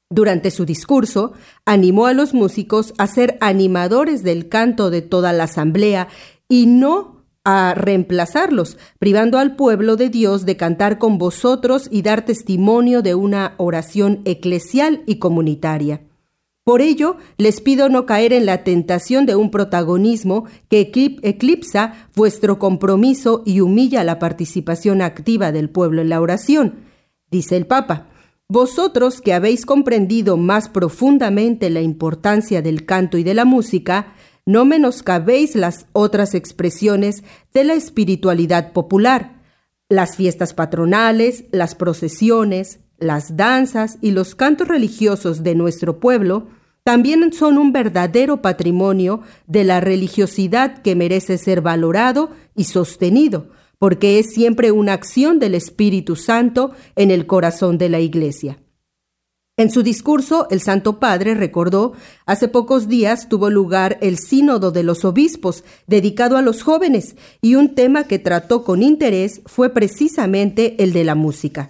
Durante 0.09 0.49
su 0.49 0.65
discurso, 0.65 1.33
animó 1.65 2.07
a 2.07 2.13
los 2.13 2.33
músicos 2.33 2.93
a 2.97 3.05
ser 3.05 3.37
animadores 3.41 4.23
del 4.23 4.47
canto 4.47 4.89
de 4.89 5.01
toda 5.01 5.33
la 5.33 5.43
asamblea 5.43 6.07
y 6.47 6.67
no 6.67 7.25
a 7.43 7.73
reemplazarlos, 7.75 8.77
privando 8.97 9.37
al 9.37 9.57
pueblo 9.57 9.97
de 9.97 10.09
Dios 10.09 10.45
de 10.45 10.55
cantar 10.55 10.99
con 10.99 11.17
vosotros 11.17 11.89
y 11.91 12.01
dar 12.01 12.23
testimonio 12.23 13.01
de 13.01 13.13
una 13.13 13.55
oración 13.57 14.21
eclesial 14.23 15.03
y 15.05 15.19
comunitaria. 15.19 16.08
Por 16.69 16.83
ello, 16.83 17.17
les 17.39 17.61
pido 17.61 17.89
no 17.89 18.05
caer 18.05 18.31
en 18.31 18.45
la 18.45 18.63
tentación 18.63 19.25
de 19.25 19.35
un 19.35 19.49
protagonismo 19.49 20.45
que 20.69 20.91
eclipsa 21.23 22.07
vuestro 22.15 22.59
compromiso 22.59 23.41
y 23.43 23.61
humilla 23.61 24.03
la 24.03 24.19
participación 24.19 25.01
activa 25.01 25.51
del 25.51 25.71
pueblo 25.71 26.03
en 26.03 26.09
la 26.09 26.21
oración. 26.21 26.75
Dice 27.31 27.57
el 27.57 27.65
Papa, 27.65 28.09
vosotros 28.47 29.19
que 29.19 29.33
habéis 29.33 29.65
comprendido 29.65 30.37
más 30.37 30.69
profundamente 30.69 31.71
la 31.71 31.81
importancia 31.81 32.61
del 32.61 32.85
canto 32.85 33.17
y 33.17 33.23
de 33.23 33.33
la 33.33 33.45
música, 33.45 34.13
no 34.45 34.63
menoscabéis 34.63 35.55
las 35.55 35.87
otras 35.91 36.35
expresiones 36.35 37.23
de 37.51 37.63
la 37.63 37.73
espiritualidad 37.73 38.73
popular, 38.73 39.41
las 39.89 40.17
fiestas 40.17 40.53
patronales, 40.53 41.45
las 41.51 41.73
procesiones, 41.73 42.79
las 42.99 43.35
danzas 43.37 43.97
y 44.01 44.11
los 44.11 44.35
cantos 44.35 44.67
religiosos 44.67 45.41
de 45.41 45.55
nuestro 45.55 45.99
pueblo, 45.99 46.58
también 46.89 47.31
son 47.33 47.59
un 47.59 47.71
verdadero 47.71 48.41
patrimonio 48.41 49.21
de 49.45 49.63
la 49.63 49.79
religiosidad 49.79 50.81
que 50.81 50.95
merece 50.95 51.37
ser 51.37 51.61
valorado 51.61 52.31
y 52.55 52.63
sostenido, 52.63 53.49
porque 53.77 54.17
es 54.17 54.33
siempre 54.33 54.71
una 54.71 54.93
acción 54.93 55.37
del 55.37 55.53
Espíritu 55.53 56.15
Santo 56.15 56.71
en 56.95 57.11
el 57.11 57.27
corazón 57.27 57.77
de 57.77 57.89
la 57.89 57.99
Iglesia. 57.99 58.57
En 59.55 59.69
su 59.69 59.83
discurso, 59.83 60.47
el 60.49 60.61
Santo 60.61 60.99
Padre 60.99 61.35
recordó, 61.35 61.93
hace 62.25 62.47
pocos 62.47 62.87
días 62.87 63.29
tuvo 63.29 63.51
lugar 63.51 63.99
el 64.01 64.17
Sínodo 64.17 64.71
de 64.71 64.81
los 64.81 65.05
Obispos, 65.05 65.63
dedicado 65.85 66.37
a 66.37 66.41
los 66.41 66.63
jóvenes, 66.63 67.15
y 67.39 67.53
un 67.53 67.75
tema 67.75 68.05
que 68.05 68.17
trató 68.17 68.63
con 68.63 68.81
interés 68.81 69.41
fue 69.45 69.69
precisamente 69.69 70.83
el 70.83 70.91
de 70.93 71.03
la 71.03 71.13
música. 71.13 71.69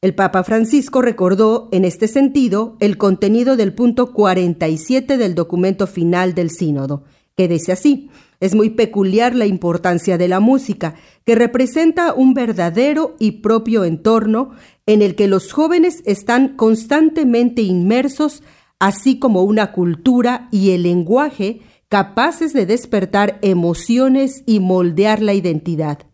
El 0.00 0.14
Papa 0.14 0.44
Francisco 0.44 1.02
recordó, 1.02 1.68
en 1.72 1.84
este 1.84 2.06
sentido, 2.06 2.76
el 2.78 2.98
contenido 2.98 3.56
del 3.56 3.74
punto 3.74 4.12
47 4.12 5.16
del 5.16 5.34
documento 5.34 5.88
final 5.88 6.36
del 6.36 6.50
Sínodo, 6.50 7.02
que 7.36 7.48
dice 7.48 7.72
así, 7.72 8.08
es 8.38 8.54
muy 8.54 8.70
peculiar 8.70 9.34
la 9.34 9.46
importancia 9.46 10.16
de 10.16 10.28
la 10.28 10.38
música, 10.38 10.94
que 11.24 11.34
representa 11.34 12.14
un 12.14 12.32
verdadero 12.32 13.16
y 13.18 13.40
propio 13.42 13.82
entorno 13.82 14.52
en 14.86 15.02
el 15.02 15.16
que 15.16 15.26
los 15.26 15.52
jóvenes 15.52 16.04
están 16.06 16.54
constantemente 16.54 17.62
inmersos, 17.62 18.44
así 18.78 19.18
como 19.18 19.42
una 19.42 19.72
cultura 19.72 20.48
y 20.52 20.70
el 20.70 20.84
lenguaje 20.84 21.60
capaces 21.88 22.52
de 22.52 22.66
despertar 22.66 23.40
emociones 23.42 24.44
y 24.46 24.60
moldear 24.60 25.20
la 25.22 25.34
identidad. 25.34 26.08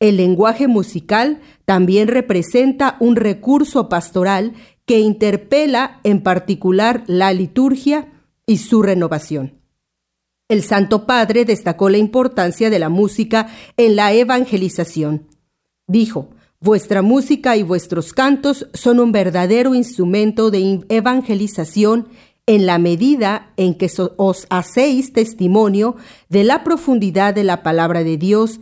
El 0.00 0.16
lenguaje 0.16 0.68
musical 0.68 1.40
también 1.64 2.08
representa 2.08 2.96
un 3.00 3.16
recurso 3.16 3.88
pastoral 3.88 4.54
que 4.86 5.00
interpela 5.00 6.00
en 6.04 6.22
particular 6.22 7.02
la 7.06 7.32
liturgia 7.32 8.12
y 8.46 8.58
su 8.58 8.82
renovación. 8.82 9.60
El 10.48 10.62
Santo 10.62 11.04
Padre 11.04 11.44
destacó 11.44 11.90
la 11.90 11.98
importancia 11.98 12.70
de 12.70 12.78
la 12.78 12.88
música 12.88 13.48
en 13.76 13.96
la 13.96 14.12
evangelización. 14.12 15.26
Dijo, 15.86 16.30
Vuestra 16.60 17.02
música 17.02 17.56
y 17.56 17.62
vuestros 17.62 18.12
cantos 18.12 18.66
son 18.74 18.98
un 18.98 19.12
verdadero 19.12 19.76
instrumento 19.76 20.50
de 20.50 20.84
evangelización 20.88 22.08
en 22.46 22.66
la 22.66 22.78
medida 22.78 23.52
en 23.56 23.74
que 23.74 23.88
os 24.16 24.46
hacéis 24.50 25.12
testimonio 25.12 25.94
de 26.28 26.42
la 26.42 26.64
profundidad 26.64 27.32
de 27.32 27.44
la 27.44 27.62
palabra 27.62 28.02
de 28.02 28.16
Dios 28.16 28.58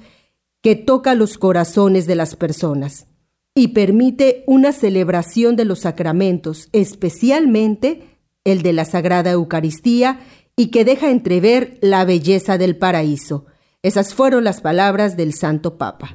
que 0.67 0.75
toca 0.75 1.15
los 1.15 1.39
corazones 1.39 2.09
de 2.09 2.17
las 2.17 2.35
personas 2.35 3.07
y 3.55 3.69
permite 3.69 4.43
una 4.49 4.73
celebración 4.73 5.55
de 5.55 5.65
los 5.65 5.79
sacramentos, 5.79 6.69
especialmente 6.73 8.19
el 8.43 8.63
de 8.63 8.73
la 8.73 8.85
Sagrada 8.85 9.31
Eucaristía 9.31 10.19
y 10.57 10.73
que 10.73 10.85
deja 10.85 11.13
entrever 11.13 11.79
la 11.83 12.05
belleza 12.05 12.59
del 12.59 12.77
paraíso. 12.77 13.47
Esas 13.85 14.13
fueron 14.13 14.43
las 14.43 14.61
palabras 14.61 15.17
del 15.17 15.35
Santo 15.35 15.79
Papa. 15.79 16.13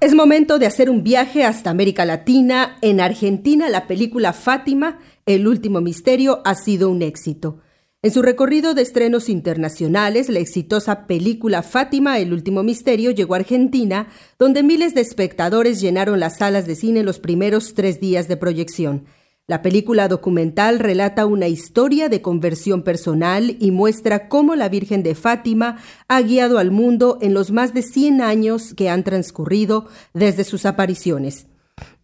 Es 0.00 0.14
momento 0.14 0.60
de 0.60 0.66
hacer 0.66 0.88
un 0.88 1.02
viaje 1.02 1.42
hasta 1.42 1.70
América 1.70 2.04
Latina. 2.04 2.78
En 2.82 3.00
Argentina, 3.00 3.68
la 3.68 3.88
película 3.88 4.32
Fátima, 4.32 5.00
El 5.26 5.48
último 5.48 5.80
misterio, 5.80 6.40
ha 6.44 6.54
sido 6.54 6.88
un 6.88 7.02
éxito. 7.02 7.58
En 8.00 8.12
su 8.12 8.22
recorrido 8.22 8.74
de 8.74 8.82
estrenos 8.82 9.28
internacionales, 9.28 10.28
la 10.28 10.38
exitosa 10.38 11.08
película 11.08 11.64
Fátima, 11.64 12.20
El 12.20 12.32
último 12.32 12.62
misterio, 12.62 13.10
llegó 13.10 13.34
a 13.34 13.38
Argentina, 13.38 14.06
donde 14.38 14.62
miles 14.62 14.94
de 14.94 15.00
espectadores 15.00 15.80
llenaron 15.80 16.20
las 16.20 16.36
salas 16.36 16.64
de 16.68 16.76
cine 16.76 17.02
los 17.02 17.18
primeros 17.18 17.74
tres 17.74 17.98
días 17.98 18.28
de 18.28 18.36
proyección. 18.36 19.06
La 19.48 19.62
película 19.62 20.06
documental 20.06 20.78
relata 20.78 21.26
una 21.26 21.48
historia 21.48 22.08
de 22.08 22.22
conversión 22.22 22.84
personal 22.84 23.56
y 23.58 23.72
muestra 23.72 24.28
cómo 24.28 24.54
la 24.54 24.68
Virgen 24.68 25.02
de 25.02 25.16
Fátima 25.16 25.78
ha 26.06 26.22
guiado 26.22 26.58
al 26.58 26.70
mundo 26.70 27.18
en 27.20 27.34
los 27.34 27.50
más 27.50 27.74
de 27.74 27.82
100 27.82 28.20
años 28.20 28.74
que 28.74 28.90
han 28.90 29.02
transcurrido 29.02 29.88
desde 30.14 30.44
sus 30.44 30.66
apariciones. 30.66 31.48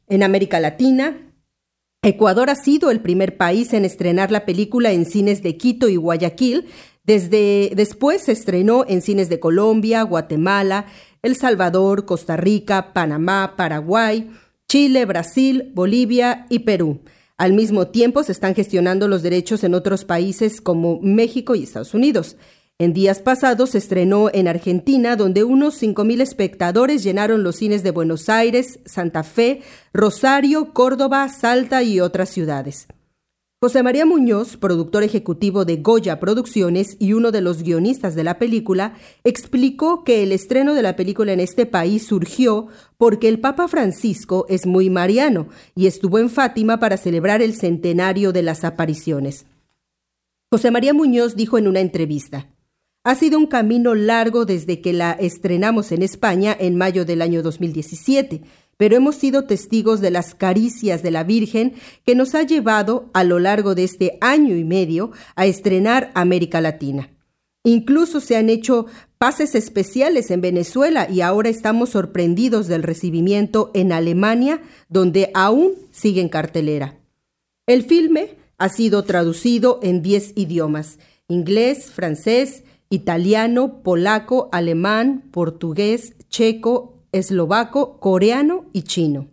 En 0.09 0.25
América 0.25 0.59
Latina, 0.59 1.34
Ecuador 2.05 2.51
ha 2.51 2.55
sido 2.55 2.91
el 2.91 3.01
primer 3.01 3.39
país 3.39 3.73
en 3.73 3.87
estrenar 3.87 4.31
la 4.31 4.45
película 4.45 4.93
en 4.93 5.07
cines 5.07 5.43
de 5.43 5.57
Quito 5.57 5.89
y 5.89 5.97
Guayaquil. 5.97 6.67
Desde 7.03 7.73
después 7.75 8.25
se 8.25 8.33
estrenó 8.33 8.85
en 8.87 9.01
cines 9.01 9.31
de 9.31 9.41
Colombia, 9.41 10.03
Guatemala, 10.03 10.85
El 11.23 11.35
Salvador, 11.35 12.05
Costa 12.05 12.37
Rica, 12.37 12.93
Panamá, 12.93 13.55
Paraguay, 13.57 14.31
Chile, 14.69 15.07
Brasil, 15.07 15.73
Bolivia 15.75 16.45
y 16.51 16.59
Perú. 16.61 17.01
Al 17.39 17.55
mismo 17.55 17.89
tiempo 17.89 18.23
se 18.23 18.33
están 18.33 18.55
gestionando 18.55 19.09
los 19.09 19.23
derechos 19.23 19.65
en 19.65 19.73
otros 19.73 20.05
países 20.05 20.61
como 20.61 21.01
México 21.01 21.55
y 21.55 21.63
Estados 21.63 21.95
Unidos. 21.95 22.37
En 22.81 22.93
días 22.93 23.21
pasados 23.21 23.71
se 23.71 23.79
estrenó 23.79 24.31
en 24.35 24.49
Argentina, 24.49 25.15
donde 25.15 25.45
unos 25.45 25.81
5.000 25.81 26.21
espectadores 26.21 27.05
llenaron 27.05 27.45
los 27.45 27.55
cines 27.55 27.85
de 27.85 27.93
Buenos 27.93 28.29
Aires, 28.29 28.81
Santa 28.85 29.23
Fe, 29.23 29.63
Rosario, 29.93 30.73
Córdoba, 30.73 31.29
Salta 31.29 31.85
y 31.85 32.01
otras 32.01 32.31
ciudades. 32.31 32.89
José 33.63 33.85
María 33.85 34.05
Muñoz, 34.05 34.57
productor 34.57 35.05
ejecutivo 35.05 35.65
de 35.65 35.77
Goya 35.77 36.19
Producciones 36.19 36.97
y 36.99 37.13
uno 37.13 37.31
de 37.31 37.43
los 37.43 37.63
guionistas 37.63 38.17
de 38.17 38.25
la 38.25 38.41
película, 38.41 38.95
explicó 39.23 40.03
que 40.03 40.25
el 40.25 40.33
estreno 40.33 40.75
de 40.75 40.83
la 40.83 40.97
película 40.97 41.33
en 41.33 41.39
este 41.39 41.67
país 41.67 42.05
surgió 42.05 42.67
porque 42.99 43.29
el 43.29 43.39
Papa 43.39 43.69
Francisco 43.69 44.47
es 44.49 44.67
muy 44.67 44.91
mariano 44.91 45.47
y 45.77 45.87
estuvo 45.87 46.19
en 46.19 46.29
Fátima 46.29 46.81
para 46.81 46.97
celebrar 46.97 47.41
el 47.41 47.55
centenario 47.55 48.33
de 48.33 48.43
las 48.43 48.65
apariciones. 48.65 49.47
José 50.51 50.73
María 50.73 50.93
Muñoz 50.93 51.37
dijo 51.37 51.57
en 51.57 51.69
una 51.69 51.81
entrevista, 51.81 52.49
ha 53.05 53.15
sido 53.15 53.39
un 53.39 53.47
camino 53.47 53.95
largo 53.95 54.47
desde 54.47 54.81
que 54.81 54.95
la 54.95 55.13
estrenamos 55.13 55.93
en 55.93 56.03
España 56.03 56.57
en 56.59 56.75
mayo 56.75 57.05
del 57.05 57.21
año 57.21 57.43
2017, 57.43 58.41
pero 58.79 58.97
hemos 58.97 59.17
sido 59.17 59.45
testigos 59.45 60.01
de 60.01 60.11
las 60.11 60.35
caricias 60.35 61.03
de 61.03 61.11
la 61.11 61.23
Virgen 61.23 61.75
que 62.07 62.15
nos 62.15 62.35
ha 62.35 62.43
llevado 62.43 63.11
a 63.13 63.23
lo 63.23 63.39
largo 63.39 63.75
de 63.75 63.85
este 63.85 64.17
año 64.23 64.57
y 64.57 64.65
medio 64.65 65.13
a 65.37 65.45
estrenar 65.45 66.11
América 66.15 66.63
Latina. 66.63 67.11
Incluso 67.63 68.21
se 68.21 68.37
han 68.37 68.49
hecho 68.49 68.87
pases 69.19 69.55
especiales 69.55 70.31
en 70.31 70.41
Venezuela 70.41 71.07
y 71.09 71.21
ahora 71.21 71.51
estamos 71.51 71.91
sorprendidos 71.91 72.69
del 72.69 72.83
recibimiento 72.83 73.71
en 73.75 73.93
Alemania, 73.93 74.63
donde 74.89 75.31
aún 75.35 75.73
sigue 75.91 76.23
en 76.23 76.29
cartelera. 76.31 76.99
El 77.67 77.85
filme 77.85 78.37
ha 78.57 78.71
sido 78.71 79.05
traducido 79.05 79.79
en 79.83 80.03
10 80.03 80.33
idiomas, 80.37 80.99
inglés, 81.29 81.91
francés, 81.91 82.65
italiano, 82.95 83.83
polaco, 83.83 84.49
alemán, 84.53 85.25
portugués, 85.33 86.15
checo, 86.29 87.03
eslovaco, 87.13 87.99
coreano 87.99 88.67
y 88.73 88.83
chino. 88.83 89.29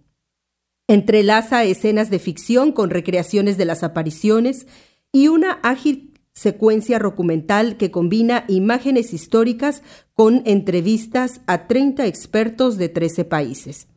Entrelaza 0.88 1.64
escenas 1.64 2.10
de 2.10 2.20
ficción 2.20 2.72
con 2.72 2.90
recreaciones 2.90 3.58
de 3.58 3.66
las 3.66 3.84
apariciones 3.84 4.68
y 5.12 5.28
una 5.28 5.60
ágil 5.64 6.14
secuencia 6.34 6.98
documental 6.98 7.78
que 7.78 7.92
combina 7.92 8.46
imágenes 8.48 9.14
históricas 9.14 9.84
con 10.16 10.42
entrevistas 10.46 11.42
a 11.46 11.68
30 11.68 12.08
expertos 12.08 12.78
de 12.78 12.90
13 12.90 13.26
países. 13.26 13.88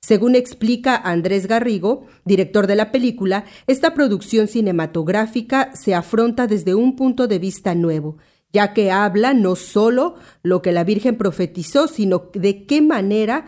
Según 0.00 0.34
explica 0.34 0.96
Andrés 0.96 1.46
Garrigo, 1.46 2.06
director 2.24 2.66
de 2.66 2.76
la 2.76 2.92
película, 2.92 3.44
esta 3.66 3.94
producción 3.94 4.48
cinematográfica 4.48 5.74
se 5.74 5.94
afronta 5.94 6.46
desde 6.46 6.74
un 6.74 6.94
punto 6.94 7.26
de 7.26 7.38
vista 7.38 7.74
nuevo, 7.74 8.18
ya 8.54 8.72
que 8.72 8.92
habla 8.92 9.34
no 9.34 9.56
solo 9.56 10.14
lo 10.44 10.62
que 10.62 10.70
la 10.70 10.84
Virgen 10.84 11.18
profetizó, 11.18 11.88
sino 11.88 12.30
de 12.32 12.64
qué 12.66 12.80
manera 12.80 13.46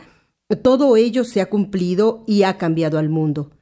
todo 0.62 0.96
ello 0.96 1.22
se 1.22 1.40
ha 1.40 1.48
cumplido 1.48 2.24
y 2.26 2.42
ha 2.42 2.58
cambiado 2.58 2.98
al 2.98 3.08
mundo. 3.08 3.52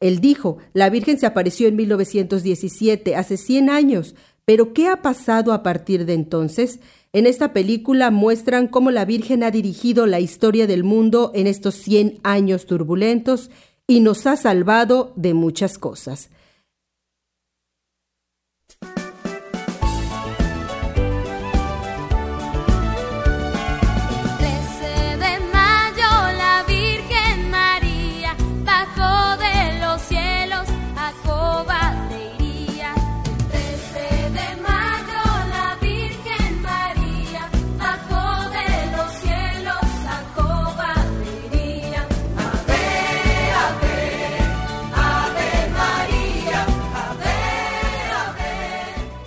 Él 0.00 0.20
dijo, 0.20 0.58
la 0.74 0.90
Virgen 0.90 1.18
se 1.18 1.26
apareció 1.26 1.68
en 1.68 1.76
1917, 1.76 3.14
hace 3.14 3.36
100 3.36 3.70
años, 3.70 4.16
pero 4.44 4.72
¿qué 4.72 4.88
ha 4.88 5.00
pasado 5.00 5.52
a 5.52 5.62
partir 5.62 6.04
de 6.04 6.14
entonces? 6.14 6.80
En 7.12 7.26
esta 7.26 7.52
película 7.52 8.10
muestran 8.10 8.66
cómo 8.66 8.90
la 8.90 9.04
Virgen 9.04 9.44
ha 9.44 9.52
dirigido 9.52 10.06
la 10.06 10.18
historia 10.18 10.66
del 10.66 10.82
mundo 10.82 11.30
en 11.34 11.46
estos 11.46 11.76
100 11.76 12.18
años 12.24 12.66
turbulentos 12.66 13.50
y 13.86 14.00
nos 14.00 14.26
ha 14.26 14.36
salvado 14.36 15.12
de 15.14 15.32
muchas 15.32 15.78
cosas. 15.78 16.30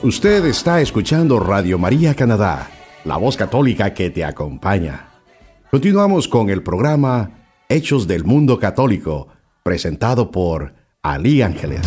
Usted 0.04 0.46
está 0.48 0.82
escuchando 0.82 1.40
Radio 1.40 1.78
María 1.78 2.16
Canadá, 2.16 2.72
la 3.06 3.18
voz 3.18 3.38
católica 3.38 3.94
que 3.94 4.10
te 4.10 4.26
acompaña. 4.26 5.10
Continuamos 5.70 6.28
con 6.28 6.50
el 6.50 6.64
programa 6.64 7.30
Hechos 7.70 8.08
del 8.08 8.24
Mundo 8.24 8.58
Católico, 8.58 9.28
presentado 9.62 10.32
por 10.32 10.74
Ali 11.04 11.44
Ángeles. 11.44 11.82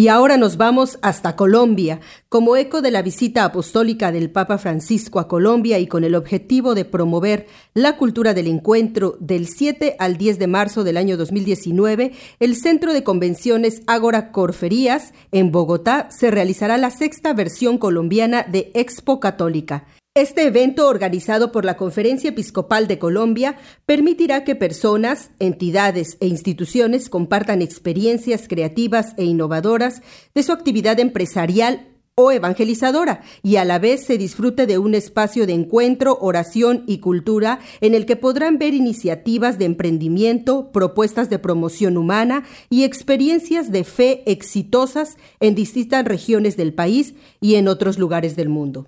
Y 0.00 0.08
ahora 0.08 0.38
nos 0.38 0.56
vamos 0.56 0.98
hasta 1.02 1.36
Colombia, 1.36 2.00
como 2.30 2.56
eco 2.56 2.80
de 2.80 2.90
la 2.90 3.02
visita 3.02 3.44
apostólica 3.44 4.10
del 4.12 4.30
Papa 4.30 4.56
Francisco 4.56 5.20
a 5.20 5.28
Colombia 5.28 5.78
y 5.78 5.86
con 5.86 6.04
el 6.04 6.14
objetivo 6.14 6.74
de 6.74 6.86
promover 6.86 7.48
la 7.74 7.98
cultura 7.98 8.32
del 8.32 8.46
encuentro 8.46 9.18
del 9.20 9.46
7 9.46 9.96
al 9.98 10.16
10 10.16 10.38
de 10.38 10.46
marzo 10.46 10.84
del 10.84 10.96
año 10.96 11.18
2019, 11.18 12.12
el 12.38 12.56
Centro 12.56 12.94
de 12.94 13.04
Convenciones 13.04 13.82
Ágora 13.86 14.32
Corferías 14.32 15.12
en 15.32 15.52
Bogotá 15.52 16.08
se 16.10 16.30
realizará 16.30 16.78
la 16.78 16.90
sexta 16.90 17.34
versión 17.34 17.76
colombiana 17.76 18.42
de 18.42 18.70
Expo 18.72 19.20
Católica. 19.20 19.84
Este 20.20 20.44
evento, 20.44 20.86
organizado 20.86 21.50
por 21.50 21.64
la 21.64 21.78
Conferencia 21.78 22.28
Episcopal 22.28 22.86
de 22.86 22.98
Colombia, 22.98 23.56
permitirá 23.86 24.44
que 24.44 24.54
personas, 24.54 25.30
entidades 25.38 26.18
e 26.20 26.26
instituciones 26.26 27.08
compartan 27.08 27.62
experiencias 27.62 28.46
creativas 28.46 29.14
e 29.16 29.24
innovadoras 29.24 30.02
de 30.34 30.42
su 30.42 30.52
actividad 30.52 31.00
empresarial 31.00 31.88
o 32.16 32.32
evangelizadora 32.32 33.22
y 33.42 33.56
a 33.56 33.64
la 33.64 33.78
vez 33.78 34.04
se 34.04 34.18
disfrute 34.18 34.66
de 34.66 34.76
un 34.76 34.94
espacio 34.94 35.46
de 35.46 35.54
encuentro, 35.54 36.18
oración 36.20 36.84
y 36.86 36.98
cultura 36.98 37.58
en 37.80 37.94
el 37.94 38.04
que 38.04 38.16
podrán 38.16 38.58
ver 38.58 38.74
iniciativas 38.74 39.58
de 39.58 39.64
emprendimiento, 39.64 40.70
propuestas 40.70 41.30
de 41.30 41.38
promoción 41.38 41.96
humana 41.96 42.44
y 42.68 42.84
experiencias 42.84 43.72
de 43.72 43.84
fe 43.84 44.22
exitosas 44.30 45.16
en 45.40 45.54
distintas 45.54 46.04
regiones 46.04 46.58
del 46.58 46.74
país 46.74 47.14
y 47.40 47.54
en 47.54 47.68
otros 47.68 47.98
lugares 47.98 48.36
del 48.36 48.50
mundo. 48.50 48.86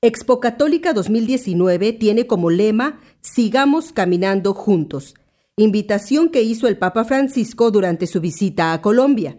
Expo 0.00 0.38
Católica 0.38 0.92
2019 0.92 1.92
tiene 1.92 2.28
como 2.28 2.50
lema 2.50 3.00
Sigamos 3.20 3.90
caminando 3.90 4.54
juntos, 4.54 5.16
invitación 5.56 6.28
que 6.28 6.42
hizo 6.42 6.68
el 6.68 6.78
Papa 6.78 7.04
Francisco 7.04 7.72
durante 7.72 8.06
su 8.06 8.20
visita 8.20 8.72
a 8.72 8.80
Colombia. 8.80 9.38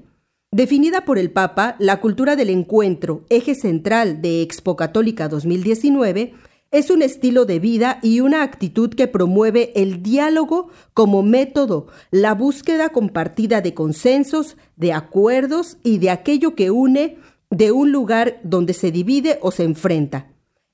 Definida 0.52 1.06
por 1.06 1.18
el 1.18 1.32
Papa, 1.32 1.78
la 1.80 2.02
cultura 2.02 2.36
del 2.36 2.50
encuentro, 2.50 3.24
eje 3.30 3.56
central 3.56 4.22
de 4.22 4.42
Expo 4.42 4.76
Católica 4.76 5.30
2019, 5.30 6.34
es 6.72 6.90
un 6.90 7.04
estilo 7.04 7.46
de 7.46 7.60
vida 7.60 8.00
y 8.04 8.20
una 8.20 8.44
actitud 8.44 8.94
que 8.94 9.08
promueve 9.08 9.72
el 9.82 10.04
diálogo 10.04 10.72
como 10.94 11.24
método, 11.24 11.88
la 12.12 12.34
búsqueda 12.34 12.90
compartida 12.90 13.62
de 13.62 13.74
consensos, 13.74 14.58
de 14.76 14.92
acuerdos 14.92 15.78
y 15.86 16.00
de 16.00 16.10
aquello 16.10 16.54
que 16.56 16.70
une 16.70 17.18
de 17.50 17.72
un 17.72 17.94
lugar 17.94 18.42
donde 18.44 18.74
se 18.74 18.92
divide 18.92 19.40
o 19.42 19.52
se 19.52 19.64
enfrenta. 19.64 20.29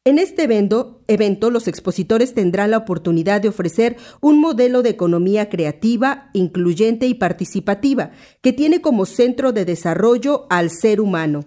En 0.07 0.19
este 0.19 0.43
evento, 0.43 1.49
los 1.49 1.67
expositores 1.67 2.35
tendrán 2.35 2.69
la 2.69 2.77
oportunidad 2.77 3.41
de 3.41 3.49
ofrecer 3.49 3.97
un 4.21 4.39
modelo 4.39 4.83
de 4.83 4.91
economía 4.91 5.49
creativa, 5.49 6.29
incluyente 6.33 7.07
y 7.07 7.15
participativa, 7.15 8.11
que 8.41 8.53
tiene 8.53 8.81
como 8.81 9.07
centro 9.07 9.51
de 9.51 9.65
desarrollo 9.65 10.45
al 10.51 10.69
ser 10.69 11.01
humano. 11.01 11.43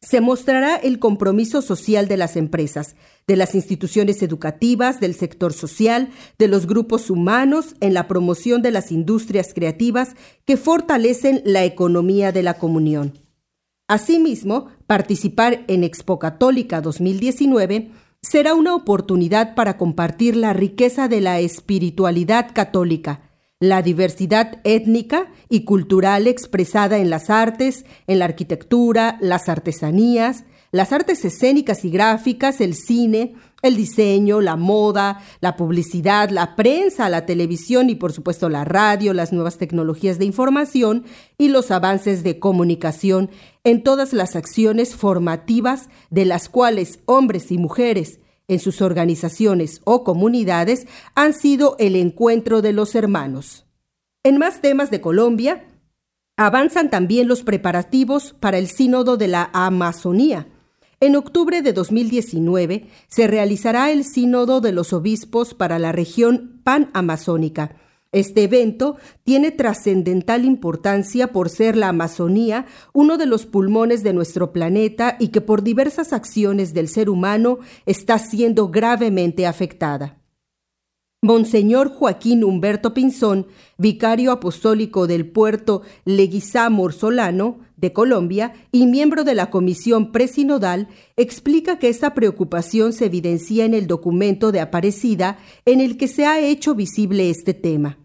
Se 0.00 0.20
mostrará 0.20 0.74
el 0.74 0.98
compromiso 0.98 1.62
social 1.62 2.08
de 2.08 2.16
las 2.16 2.34
empresas, 2.34 2.96
de 3.28 3.36
las 3.36 3.54
instituciones 3.54 4.20
educativas, 4.24 4.98
del 4.98 5.14
sector 5.14 5.52
social, 5.52 6.08
de 6.38 6.48
los 6.48 6.66
grupos 6.66 7.08
humanos 7.08 7.76
en 7.78 7.94
la 7.94 8.08
promoción 8.08 8.62
de 8.62 8.72
las 8.72 8.90
industrias 8.90 9.54
creativas 9.54 10.16
que 10.44 10.56
fortalecen 10.56 11.40
la 11.44 11.64
economía 11.64 12.32
de 12.32 12.42
la 12.42 12.54
comunión. 12.54 13.12
Asimismo, 13.90 14.68
participar 14.90 15.62
en 15.68 15.84
Expo 15.84 16.18
Católica 16.18 16.80
2019 16.80 17.92
será 18.22 18.54
una 18.54 18.74
oportunidad 18.74 19.54
para 19.54 19.76
compartir 19.76 20.34
la 20.34 20.52
riqueza 20.52 21.06
de 21.06 21.20
la 21.20 21.38
espiritualidad 21.38 22.50
católica, 22.52 23.30
la 23.60 23.82
diversidad 23.82 24.60
étnica 24.64 25.30
y 25.48 25.62
cultural 25.62 26.26
expresada 26.26 26.98
en 26.98 27.08
las 27.08 27.30
artes, 27.30 27.84
en 28.08 28.18
la 28.18 28.24
arquitectura, 28.24 29.16
las 29.20 29.48
artesanías, 29.48 30.42
las 30.72 30.90
artes 30.90 31.24
escénicas 31.24 31.84
y 31.84 31.90
gráficas, 31.90 32.60
el 32.60 32.74
cine, 32.74 33.36
el 33.62 33.76
diseño, 33.76 34.40
la 34.40 34.56
moda, 34.56 35.22
la 35.40 35.56
publicidad, 35.56 36.30
la 36.30 36.56
prensa, 36.56 37.08
la 37.08 37.26
televisión 37.26 37.90
y 37.90 37.94
por 37.94 38.12
supuesto 38.12 38.48
la 38.48 38.64
radio, 38.64 39.12
las 39.12 39.32
nuevas 39.32 39.58
tecnologías 39.58 40.18
de 40.18 40.24
información 40.24 41.04
y 41.38 41.48
los 41.48 41.70
avances 41.70 42.22
de 42.22 42.38
comunicación 42.38 43.30
en 43.64 43.82
todas 43.82 44.12
las 44.12 44.36
acciones 44.36 44.94
formativas 44.94 45.88
de 46.10 46.24
las 46.24 46.48
cuales 46.48 47.00
hombres 47.06 47.50
y 47.50 47.58
mujeres 47.58 48.20
en 48.48 48.58
sus 48.58 48.82
organizaciones 48.82 49.80
o 49.84 50.02
comunidades 50.02 50.86
han 51.14 51.34
sido 51.34 51.76
el 51.78 51.94
encuentro 51.94 52.62
de 52.62 52.72
los 52.72 52.94
hermanos. 52.94 53.64
En 54.24 54.38
más 54.38 54.60
temas 54.60 54.90
de 54.90 55.00
Colombia, 55.00 55.64
avanzan 56.36 56.90
también 56.90 57.28
los 57.28 57.42
preparativos 57.42 58.34
para 58.40 58.58
el 58.58 58.66
Sínodo 58.66 59.16
de 59.16 59.28
la 59.28 59.50
Amazonía, 59.52 60.48
en 61.00 61.16
octubre 61.16 61.62
de 61.62 61.72
2019 61.72 62.86
se 63.08 63.26
realizará 63.26 63.90
el 63.90 64.04
Sínodo 64.04 64.60
de 64.60 64.72
los 64.72 64.92
Obispos 64.92 65.54
para 65.54 65.78
la 65.78 65.92
región 65.92 66.60
panamazónica. 66.62 67.74
Este 68.12 68.42
evento 68.42 68.96
tiene 69.24 69.50
trascendental 69.50 70.44
importancia 70.44 71.28
por 71.28 71.48
ser 71.48 71.76
la 71.76 71.88
Amazonía 71.88 72.66
uno 72.92 73.16
de 73.16 73.24
los 73.24 73.46
pulmones 73.46 74.02
de 74.02 74.12
nuestro 74.12 74.52
planeta 74.52 75.16
y 75.18 75.28
que 75.28 75.40
por 75.40 75.62
diversas 75.62 76.12
acciones 76.12 76.74
del 76.74 76.88
ser 76.88 77.08
humano 77.08 77.60
está 77.86 78.18
siendo 78.18 78.68
gravemente 78.68 79.46
afectada. 79.46 80.20
Monseñor 81.22 81.90
Joaquín 81.90 82.44
Humberto 82.44 82.94
Pinzón, 82.94 83.46
vicario 83.76 84.32
apostólico 84.32 85.06
del 85.06 85.30
puerto 85.30 85.82
Leguizamor 86.04 86.94
Solano 86.94 87.60
de 87.80 87.92
Colombia 87.92 88.52
y 88.70 88.86
miembro 88.86 89.24
de 89.24 89.34
la 89.34 89.50
comisión 89.50 90.12
presinodal, 90.12 90.88
explica 91.16 91.78
que 91.78 91.88
esta 91.88 92.14
preocupación 92.14 92.92
se 92.92 93.06
evidencia 93.06 93.64
en 93.64 93.74
el 93.74 93.86
documento 93.86 94.52
de 94.52 94.60
Aparecida 94.60 95.38
en 95.64 95.80
el 95.80 95.96
que 95.96 96.08
se 96.08 96.26
ha 96.26 96.40
hecho 96.40 96.74
visible 96.74 97.30
este 97.30 97.54
tema. 97.54 97.98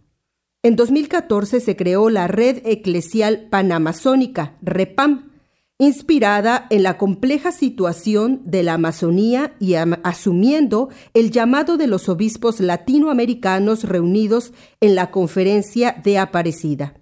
En 0.63 0.75
2014 0.75 1.59
se 1.59 1.75
creó 1.75 2.09
la 2.09 2.27
Red 2.27 2.65
Eclesial 2.65 3.49
Panamazónica, 3.51 4.57
REPAM, 4.63 5.31
inspirada 5.77 6.67
en 6.69 6.83
la 6.83 6.97
compleja 6.97 7.51
situación 7.51 8.41
de 8.45 8.63
la 8.63 8.75
Amazonía 8.75 9.55
y 9.59 9.75
asumiendo 9.75 10.89
el 11.13 11.31
llamado 11.31 11.77
de 11.77 11.87
los 11.87 12.07
obispos 12.07 12.61
latinoamericanos 12.61 13.83
reunidos 13.83 14.53
en 14.79 14.95
la 14.95 15.11
conferencia 15.11 16.01
de 16.03 16.17
Aparecida. 16.17 16.95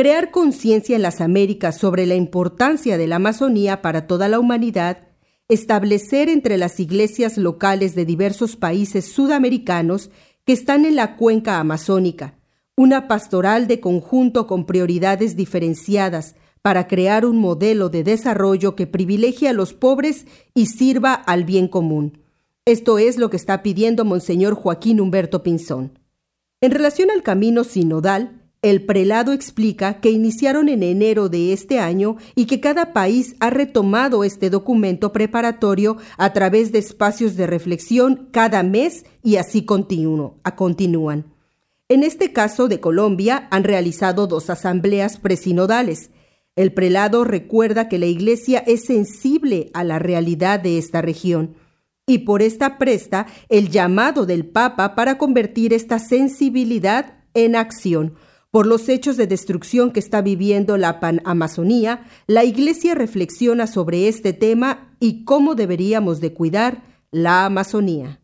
Crear 0.00 0.30
conciencia 0.30 0.96
en 0.96 1.02
las 1.02 1.20
Américas 1.20 1.76
sobre 1.76 2.06
la 2.06 2.14
importancia 2.14 2.96
de 2.96 3.06
la 3.06 3.16
Amazonía 3.16 3.82
para 3.82 4.06
toda 4.06 4.28
la 4.28 4.38
humanidad, 4.40 5.08
establecer 5.46 6.30
entre 6.30 6.56
las 6.56 6.80
iglesias 6.80 7.36
locales 7.36 7.94
de 7.94 8.06
diversos 8.06 8.56
países 8.56 9.12
sudamericanos 9.12 10.10
que 10.46 10.54
están 10.54 10.86
en 10.86 10.96
la 10.96 11.16
cuenca 11.16 11.58
amazónica, 11.58 12.38
una 12.76 13.08
pastoral 13.08 13.66
de 13.66 13.80
conjunto 13.80 14.46
con 14.46 14.64
prioridades 14.64 15.36
diferenciadas, 15.36 16.34
para 16.62 16.88
crear 16.88 17.26
un 17.26 17.36
modelo 17.36 17.90
de 17.90 18.02
desarrollo 18.02 18.74
que 18.76 18.86
privilegie 18.86 19.50
a 19.50 19.52
los 19.52 19.74
pobres 19.74 20.24
y 20.54 20.64
sirva 20.64 21.12
al 21.12 21.44
bien 21.44 21.68
común. 21.68 22.22
Esto 22.64 22.98
es 22.98 23.18
lo 23.18 23.28
que 23.28 23.36
está 23.36 23.62
pidiendo 23.62 24.06
Monseñor 24.06 24.54
Joaquín 24.54 24.98
Humberto 24.98 25.42
Pinzón. 25.42 25.98
En 26.62 26.70
relación 26.70 27.10
al 27.10 27.22
camino 27.22 27.64
sinodal, 27.64 28.39
el 28.62 28.84
prelado 28.84 29.32
explica 29.32 30.00
que 30.00 30.10
iniciaron 30.10 30.68
en 30.68 30.82
enero 30.82 31.30
de 31.30 31.54
este 31.54 31.78
año 31.78 32.16
y 32.34 32.44
que 32.44 32.60
cada 32.60 32.92
país 32.92 33.34
ha 33.40 33.48
retomado 33.48 34.22
este 34.22 34.50
documento 34.50 35.12
preparatorio 35.12 35.96
a 36.18 36.32
través 36.34 36.70
de 36.70 36.78
espacios 36.78 37.36
de 37.36 37.46
reflexión 37.46 38.28
cada 38.32 38.62
mes 38.62 39.06
y 39.22 39.36
así 39.36 39.64
continúan. 39.64 41.24
En 41.88 42.02
este 42.02 42.32
caso 42.32 42.68
de 42.68 42.80
Colombia 42.80 43.48
han 43.50 43.64
realizado 43.64 44.26
dos 44.26 44.50
asambleas 44.50 45.18
presinodales, 45.18 46.10
el 46.54 46.74
prelado 46.74 47.24
recuerda 47.24 47.88
que 47.88 47.98
la 47.98 48.06
Iglesia 48.06 48.62
es 48.66 48.84
sensible 48.84 49.70
a 49.72 49.84
la 49.84 49.98
realidad 49.98 50.60
de 50.60 50.76
esta 50.76 51.00
región 51.00 51.54
y 52.06 52.18
por 52.18 52.42
esta 52.42 52.76
presta 52.76 53.26
el 53.48 53.70
llamado 53.70 54.26
del 54.26 54.44
Papa 54.44 54.94
para 54.94 55.16
convertir 55.16 55.72
esta 55.72 55.98
sensibilidad 55.98 57.14
en 57.32 57.56
acción. 57.56 58.16
Por 58.50 58.66
los 58.66 58.88
hechos 58.88 59.16
de 59.16 59.28
destrucción 59.28 59.92
que 59.92 60.00
está 60.00 60.22
viviendo 60.22 60.76
la 60.76 60.98
Panamazonía, 60.98 62.02
la 62.26 62.42
Iglesia 62.42 62.96
reflexiona 62.96 63.68
sobre 63.68 64.08
este 64.08 64.32
tema 64.32 64.92
y 64.98 65.24
cómo 65.24 65.54
deberíamos 65.54 66.20
de 66.20 66.32
cuidar 66.34 66.82
la 67.12 67.44
Amazonía. 67.44 68.20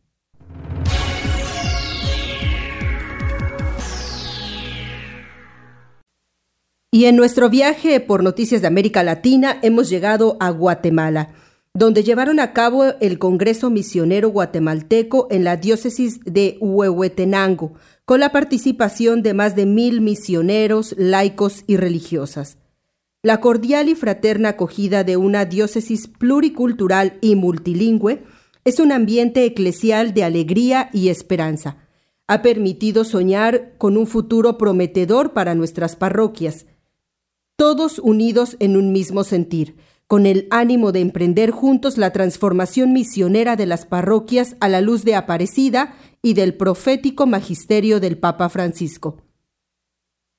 Y 6.91 7.05
en 7.05 7.15
nuestro 7.15 7.49
viaje 7.49 8.01
por 8.01 8.25
Noticias 8.25 8.63
de 8.63 8.67
América 8.67 9.05
Latina 9.05 9.61
hemos 9.63 9.89
llegado 9.89 10.37
a 10.41 10.51
Guatemala. 10.51 11.31
donde 11.79 12.03
llevaron 12.03 12.41
a 12.41 12.55
cabo 12.55 12.85
el 13.03 13.19
Congreso 13.19 13.69
Misionero 13.69 14.31
Guatemalteco 14.31 15.29
en 15.31 15.45
la 15.45 15.59
diócesis 15.59 16.21
de 16.25 16.57
Huehuetenango, 16.59 17.75
con 18.07 18.21
la 18.21 18.31
participación 18.31 19.23
de 19.23 19.35
más 19.35 19.57
de 19.57 19.67
mil 19.67 20.01
misioneros, 20.01 20.95
laicos 20.97 21.65
y 21.67 21.77
religiosas. 21.77 22.57
La 23.23 23.41
cordial 23.41 23.89
y 23.89 23.97
fraterna 23.97 24.51
acogida 24.51 25.03
de 25.03 25.17
una 25.17 25.45
diócesis 25.45 26.07
pluricultural 26.07 27.19
y 27.21 27.35
multilingüe 27.35 28.23
es 28.65 28.79
un 28.79 28.93
ambiente 28.93 29.45
eclesial 29.45 30.15
de 30.15 30.23
alegría 30.23 30.89
y 30.93 31.09
esperanza. 31.09 31.79
Ha 32.29 32.43
permitido 32.43 33.03
soñar 33.03 33.77
con 33.77 33.97
un 33.97 34.07
futuro 34.07 34.57
prometedor 34.57 35.33
para 35.33 35.57
nuestras 35.57 35.97
parroquias, 35.97 36.67
todos 37.57 37.99
unidos 37.99 38.57
en 38.61 38.77
un 38.77 38.93
mismo 38.93 39.25
sentir, 39.25 39.77
con 40.07 40.27
el 40.27 40.47
ánimo 40.51 40.93
de 40.93 41.01
emprender 41.01 41.51
juntos 41.51 41.99
la 41.99 42.13
transformación 42.13 42.93
misionera 42.93 43.57
de 43.57 43.67
las 43.67 43.87
parroquias 43.87 44.57
a 44.61 44.69
la 44.69 44.81
luz 44.81 45.05
de 45.05 45.17
Aparecida 45.17 45.95
y 46.23 46.35
del 46.35 46.55
profético 46.55 47.27
magisterio 47.27 47.99
del 47.99 48.19
Papa 48.19 48.49
Francisco. 48.49 49.23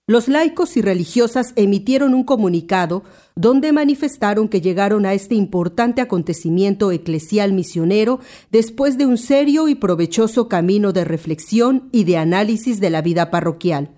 Los 0.10 0.30
laicos 0.30 0.78
y 0.78 0.82
religiosas 0.82 1.52
emitieron 1.58 2.14
un 2.14 2.24
comunicado 2.24 3.04
donde 3.36 3.74
manifestaron 3.74 4.48
que 4.48 4.62
llegaron 4.62 5.06
a 5.06 5.14
este 5.14 5.36
importante 5.36 6.00
acontecimiento 6.00 6.94
eclesial 6.94 7.52
misionero 7.52 8.22
después 8.50 8.98
de 8.98 9.06
un 9.06 9.18
serio 9.18 9.68
y 9.68 9.76
provechoso 9.76 10.48
camino 10.48 10.94
de 10.94 11.04
reflexión 11.04 11.90
y 11.92 12.06
de 12.06 12.16
análisis 12.16 12.80
de 12.80 12.90
la 12.90 13.02
vida 13.02 13.30
parroquial 13.32 13.97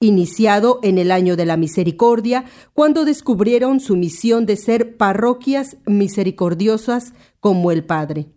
iniciado 0.00 0.78
en 0.82 0.98
el 0.98 1.10
año 1.10 1.36
de 1.36 1.46
la 1.46 1.56
misericordia, 1.56 2.44
cuando 2.72 3.04
descubrieron 3.04 3.80
su 3.80 3.96
misión 3.96 4.46
de 4.46 4.56
ser 4.56 4.96
parroquias 4.96 5.76
misericordiosas 5.86 7.14
como 7.40 7.72
el 7.72 7.84
Padre. 7.84 8.28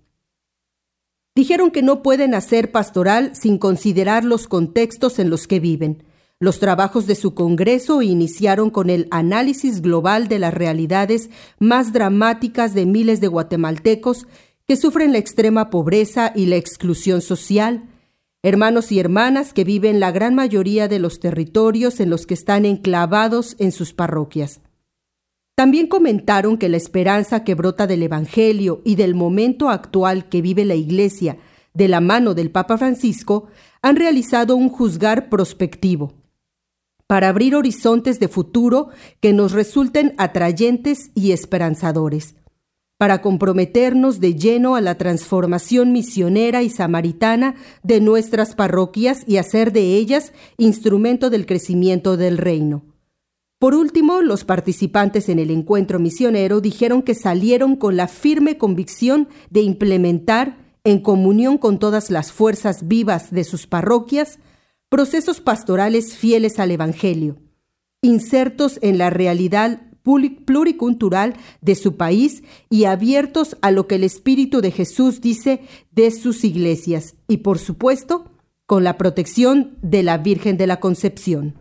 Dijeron 1.35 1.71
que 1.71 1.81
no 1.81 2.03
pueden 2.03 2.33
hacer 2.33 2.71
pastoral 2.71 3.35
sin 3.35 3.57
considerar 3.57 4.25
los 4.25 4.47
contextos 4.47 5.17
en 5.19 5.29
los 5.29 5.47
que 5.47 5.59
viven. 5.59 6.03
Los 6.39 6.59
trabajos 6.59 7.05
de 7.05 7.15
su 7.15 7.35
Congreso 7.35 8.01
iniciaron 8.01 8.71
con 8.71 8.89
el 8.89 9.07
análisis 9.11 9.81
global 9.81 10.27
de 10.27 10.39
las 10.39 10.53
realidades 10.53 11.29
más 11.59 11.93
dramáticas 11.93 12.73
de 12.73 12.87
miles 12.87 13.21
de 13.21 13.27
guatemaltecos 13.27 14.27
que 14.67 14.75
sufren 14.75 15.11
la 15.11 15.19
extrema 15.19 15.69
pobreza 15.69 16.33
y 16.35 16.47
la 16.47 16.55
exclusión 16.55 17.21
social, 17.21 17.90
hermanos 18.43 18.91
y 18.91 18.99
hermanas 18.99 19.53
que 19.53 19.63
viven 19.63 19.99
la 19.99 20.11
gran 20.11 20.33
mayoría 20.33 20.87
de 20.87 20.99
los 20.99 21.19
territorios 21.19 21.99
en 21.99 22.09
los 22.09 22.25
que 22.25 22.33
están 22.33 22.65
enclavados 22.65 23.55
en 23.59 23.71
sus 23.71 23.93
parroquias. 23.93 24.61
También 25.55 25.87
comentaron 25.87 26.57
que 26.57 26.69
la 26.69 26.77
esperanza 26.77 27.43
que 27.43 27.53
brota 27.53 27.85
del 27.85 28.01
Evangelio 28.01 28.81
y 28.83 28.95
del 28.95 29.13
momento 29.13 29.69
actual 29.69 30.27
que 30.27 30.41
vive 30.41 30.65
la 30.65 30.75
Iglesia 30.75 31.37
de 31.73 31.87
la 31.87 32.01
mano 32.01 32.33
del 32.33 32.49
Papa 32.49 32.77
Francisco 32.77 33.47
han 33.81 33.95
realizado 33.95 34.55
un 34.55 34.69
juzgar 34.69 35.29
prospectivo 35.29 36.13
para 37.05 37.27
abrir 37.27 37.55
horizontes 37.55 38.19
de 38.19 38.27
futuro 38.27 38.89
que 39.19 39.33
nos 39.33 39.51
resulten 39.51 40.15
atrayentes 40.17 41.11
y 41.13 41.31
esperanzadores 41.31 42.35
para 43.01 43.23
comprometernos 43.23 44.19
de 44.19 44.35
lleno 44.35 44.75
a 44.75 44.79
la 44.79 44.95
transformación 44.95 45.91
misionera 45.91 46.61
y 46.61 46.69
samaritana 46.69 47.55
de 47.81 47.99
nuestras 47.99 48.53
parroquias 48.53 49.23
y 49.25 49.37
hacer 49.37 49.73
de 49.73 49.95
ellas 49.95 50.33
instrumento 50.59 51.31
del 51.31 51.47
crecimiento 51.47 52.15
del 52.15 52.37
reino. 52.37 52.83
Por 53.57 53.73
último, 53.73 54.21
los 54.21 54.45
participantes 54.45 55.29
en 55.29 55.39
el 55.39 55.49
encuentro 55.49 55.97
misionero 55.97 56.61
dijeron 56.61 57.01
que 57.01 57.15
salieron 57.15 57.75
con 57.75 57.97
la 57.97 58.07
firme 58.07 58.59
convicción 58.59 59.29
de 59.49 59.61
implementar, 59.61 60.59
en 60.83 60.99
comunión 60.99 61.57
con 61.57 61.79
todas 61.79 62.11
las 62.11 62.31
fuerzas 62.31 62.87
vivas 62.87 63.31
de 63.31 63.45
sus 63.45 63.65
parroquias, 63.65 64.37
procesos 64.89 65.41
pastorales 65.41 66.15
fieles 66.15 66.59
al 66.59 66.69
Evangelio, 66.69 67.37
insertos 68.03 68.77
en 68.83 68.99
la 68.99 69.09
realidad 69.09 69.90
pluricultural 70.03 71.35
de 71.61 71.75
su 71.75 71.97
país 71.97 72.43
y 72.69 72.85
abiertos 72.85 73.57
a 73.61 73.71
lo 73.71 73.87
que 73.87 73.95
el 73.95 74.03
Espíritu 74.03 74.61
de 74.61 74.71
Jesús 74.71 75.21
dice 75.21 75.61
de 75.91 76.11
sus 76.11 76.43
iglesias 76.43 77.15
y, 77.27 77.37
por 77.37 77.59
supuesto, 77.59 78.31
con 78.65 78.83
la 78.83 78.97
protección 78.97 79.77
de 79.81 80.03
la 80.03 80.17
Virgen 80.17 80.57
de 80.57 80.67
la 80.67 80.79
Concepción. 80.79 81.55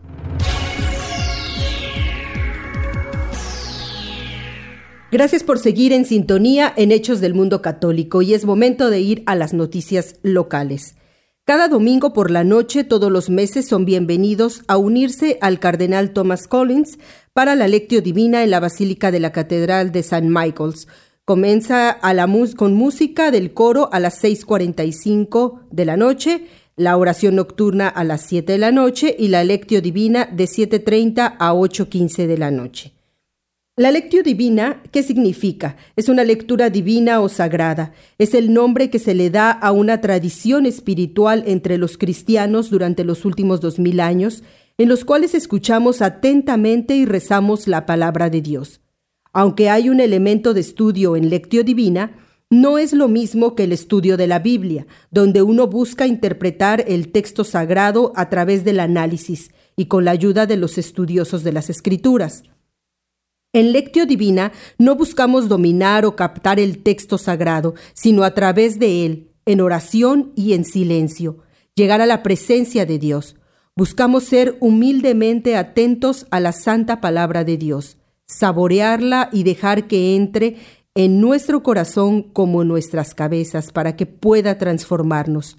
Gracias 5.12 5.42
por 5.42 5.58
seguir 5.58 5.92
en 5.92 6.04
sintonía 6.04 6.72
en 6.76 6.92
Hechos 6.92 7.20
del 7.20 7.34
Mundo 7.34 7.62
Católico 7.62 8.22
y 8.22 8.32
es 8.32 8.44
momento 8.44 8.90
de 8.90 9.00
ir 9.00 9.24
a 9.26 9.34
las 9.34 9.52
noticias 9.52 10.20
locales. 10.22 10.94
Cada 11.44 11.68
domingo 11.68 12.12
por 12.12 12.30
la 12.30 12.44
noche, 12.44 12.84
todos 12.84 13.10
los 13.10 13.28
meses, 13.28 13.66
son 13.66 13.84
bienvenidos 13.84 14.62
a 14.68 14.76
unirse 14.76 15.38
al 15.40 15.58
cardenal 15.58 16.12
Thomas 16.12 16.46
Collins 16.46 16.98
para 17.32 17.56
la 17.56 17.66
lectio 17.66 18.02
divina 18.02 18.44
en 18.44 18.50
la 18.50 18.60
Basílica 18.60 19.10
de 19.10 19.20
la 19.20 19.32
Catedral 19.32 19.90
de 19.90 20.00
St. 20.00 20.28
Michael's. 20.28 20.86
Comienza 21.24 21.90
a 21.90 22.14
la 22.14 22.28
con 22.56 22.74
música 22.74 23.30
del 23.30 23.52
coro 23.52 23.88
a 23.92 24.00
las 24.00 24.22
6.45 24.22 25.60
de 25.70 25.84
la 25.84 25.96
noche, 25.96 26.46
la 26.76 26.96
oración 26.96 27.36
nocturna 27.36 27.88
a 27.88 28.04
las 28.04 28.26
7 28.26 28.52
de 28.52 28.58
la 28.58 28.72
noche 28.72 29.14
y 29.18 29.28
la 29.28 29.42
lectio 29.42 29.82
divina 29.82 30.26
de 30.26 30.44
7.30 30.44 31.36
a 31.38 31.52
8.15 31.52 32.26
de 32.26 32.38
la 32.38 32.50
noche. 32.50 32.99
La 33.76 33.90
lectio 33.90 34.22
divina, 34.22 34.82
¿qué 34.90 35.02
significa? 35.02 35.76
Es 35.96 36.08
una 36.08 36.24
lectura 36.24 36.70
divina 36.70 37.20
o 37.20 37.28
sagrada. 37.28 37.92
Es 38.18 38.34
el 38.34 38.52
nombre 38.52 38.90
que 38.90 38.98
se 38.98 39.14
le 39.14 39.30
da 39.30 39.50
a 39.50 39.72
una 39.72 40.00
tradición 40.00 40.66
espiritual 40.66 41.44
entre 41.46 41.78
los 41.78 41.96
cristianos 41.96 42.68
durante 42.68 43.04
los 43.04 43.24
últimos 43.24 43.60
dos 43.60 43.78
mil 43.78 44.00
años, 44.00 44.42
en 44.76 44.88
los 44.88 45.04
cuales 45.04 45.34
escuchamos 45.34 46.02
atentamente 46.02 46.96
y 46.96 47.06
rezamos 47.06 47.68
la 47.68 47.86
palabra 47.86 48.28
de 48.28 48.42
Dios. 48.42 48.80
Aunque 49.32 49.70
hay 49.70 49.88
un 49.88 50.00
elemento 50.00 50.52
de 50.52 50.60
estudio 50.60 51.16
en 51.16 51.30
lectio 51.30 51.62
divina, 51.62 52.18
no 52.50 52.78
es 52.78 52.92
lo 52.92 53.06
mismo 53.06 53.54
que 53.54 53.64
el 53.64 53.72
estudio 53.72 54.16
de 54.16 54.26
la 54.26 54.40
Biblia, 54.40 54.88
donde 55.12 55.42
uno 55.42 55.68
busca 55.68 56.08
interpretar 56.08 56.84
el 56.88 57.12
texto 57.12 57.44
sagrado 57.44 58.12
a 58.16 58.28
través 58.28 58.64
del 58.64 58.80
análisis 58.80 59.52
y 59.76 59.86
con 59.86 60.04
la 60.04 60.10
ayuda 60.10 60.46
de 60.46 60.56
los 60.56 60.76
estudiosos 60.76 61.44
de 61.44 61.52
las 61.52 61.70
escrituras. 61.70 62.42
En 63.52 63.72
Lectio 63.72 64.06
Divina 64.06 64.52
no 64.78 64.94
buscamos 64.94 65.48
dominar 65.48 66.04
o 66.04 66.14
captar 66.14 66.60
el 66.60 66.84
texto 66.84 67.18
sagrado, 67.18 67.74
sino 67.94 68.22
a 68.22 68.32
través 68.32 68.78
de 68.78 69.04
él, 69.04 69.32
en 69.44 69.60
oración 69.60 70.32
y 70.36 70.52
en 70.52 70.64
silencio, 70.64 71.38
llegar 71.74 72.00
a 72.00 72.06
la 72.06 72.22
presencia 72.22 72.86
de 72.86 73.00
Dios. 73.00 73.34
Buscamos 73.74 74.22
ser 74.22 74.56
humildemente 74.60 75.56
atentos 75.56 76.28
a 76.30 76.38
la 76.38 76.52
santa 76.52 77.00
palabra 77.00 77.42
de 77.42 77.56
Dios, 77.56 77.96
saborearla 78.26 79.30
y 79.32 79.42
dejar 79.42 79.88
que 79.88 80.14
entre 80.14 80.56
en 80.94 81.20
nuestro 81.20 81.64
corazón 81.64 82.22
como 82.22 82.62
en 82.62 82.68
nuestras 82.68 83.14
cabezas 83.14 83.72
para 83.72 83.96
que 83.96 84.06
pueda 84.06 84.58
transformarnos. 84.58 85.56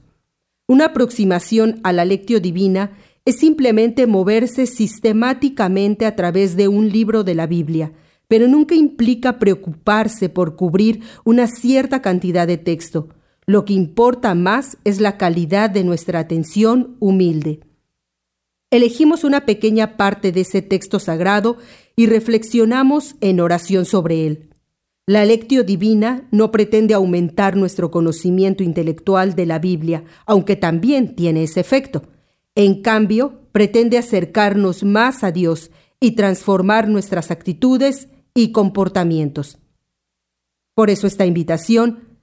Una 0.66 0.86
aproximación 0.86 1.82
a 1.84 1.92
la 1.92 2.06
lectio 2.06 2.40
divina 2.40 2.92
es 3.26 3.38
simplemente 3.38 4.08
moverse 4.08 4.66
sistemáticamente 4.66 6.06
a 6.06 6.16
través 6.16 6.56
de 6.56 6.68
un 6.68 6.90
libro 6.90 7.24
de 7.24 7.36
la 7.36 7.46
Biblia, 7.46 7.94
pero 8.28 8.48
nunca 8.48 8.76
implica 8.76 9.40
preocuparse 9.40 10.30
por 10.30 10.56
cubrir 10.56 11.02
una 11.24 11.48
cierta 11.48 12.02
cantidad 12.02 12.48
de 12.48 12.58
texto. 12.58 13.10
Lo 13.46 13.66
que 13.66 13.74
importa 13.74 14.34
más 14.34 14.78
es 14.84 15.02
la 15.02 15.18
calidad 15.18 15.70
de 15.70 15.84
nuestra 15.84 16.20
atención 16.20 16.96
humilde. 17.00 17.60
Elegimos 18.72 19.26
una 19.26 19.46
pequeña 19.46 19.98
parte 19.98 20.32
de 20.32 20.42
ese 20.42 20.62
texto 20.62 21.00
sagrado 21.00 21.58
y 21.96 22.06
reflexionamos 22.06 23.16
en 23.20 23.42
oración 23.42 23.86
sobre 23.86 24.26
él. 24.26 24.50
La 25.06 25.26
lectio 25.26 25.64
divina 25.64 26.28
no 26.32 26.52
pretende 26.52 26.94
aumentar 26.94 27.58
nuestro 27.58 27.92
conocimiento 27.92 28.64
intelectual 28.64 29.36
de 29.36 29.46
la 29.46 29.60
Biblia, 29.60 30.06
aunque 30.26 30.56
también 30.56 31.16
tiene 31.16 31.44
ese 31.44 31.60
efecto. 31.60 32.04
En 32.56 32.82
cambio, 32.82 33.42
pretende 33.52 33.98
acercarnos 33.98 34.84
más 34.84 35.24
a 35.24 35.32
Dios 35.32 35.72
y 36.00 36.12
transformar 36.12 36.88
nuestras 36.90 37.32
actitudes 37.32 38.10
y 38.34 38.52
comportamientos. 38.52 39.58
Por 40.74 40.90
eso 40.90 41.08
esta 41.08 41.26
invitación 41.26 42.18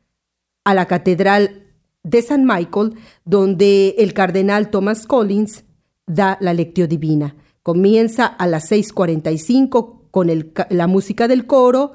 a 0.65 0.75
la 0.75 0.87
Catedral 0.87 1.67
de 2.03 2.23
San 2.23 2.45
Michael, 2.45 2.95
donde 3.25 3.95
el 3.99 4.15
cardenal 4.15 4.71
Thomas 4.71 5.07
Collins 5.07 5.65
da 6.07 6.39
la 6.41 6.55
lectio 6.55 6.89
divina. 6.89 7.37
Comienza 7.63 8.27
a 8.27 8.47
las 8.47 8.71
6.45 8.71 10.11
con 10.11 10.31
la 10.71 10.87
música 10.87 11.29
del 11.29 11.47
coro, 11.47 11.93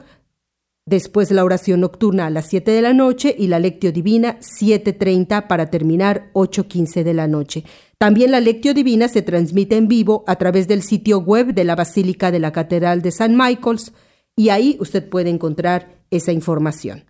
Después 0.86 1.32
la 1.32 1.46
oración 1.46 1.80
nocturna 1.80 2.26
a 2.26 2.30
las 2.30 2.48
7 2.48 2.70
de 2.72 2.82
la 2.82 2.94
noche 2.94 3.34
y 3.38 3.48
la 3.48 3.60
lectio 3.60 3.94
divina 3.94 4.40
7.30 4.42 5.48
para 5.48 5.70
terminar 5.70 6.30
8.15 6.34 7.04
de 7.04 7.14
la 7.14 7.28
noche. 7.28 7.64
También 8.04 8.32
la 8.32 8.42
lectio 8.42 8.74
divina 8.74 9.08
se 9.08 9.22
transmite 9.22 9.78
en 9.78 9.88
vivo 9.88 10.26
a 10.28 10.36
través 10.36 10.68
del 10.68 10.82
sitio 10.82 11.20
web 11.20 11.54
de 11.54 11.64
la 11.64 11.74
Basílica 11.74 12.32
de 12.32 12.40
la 12.40 12.52
Catedral 12.52 13.02
de 13.02 13.12
San 13.12 13.38
Michael's 13.38 13.94
y 14.36 14.50
ahí 14.50 14.76
usted 14.82 15.08
puede 15.08 15.30
encontrar 15.30 16.04
esa 16.12 16.34
información. 16.34 17.06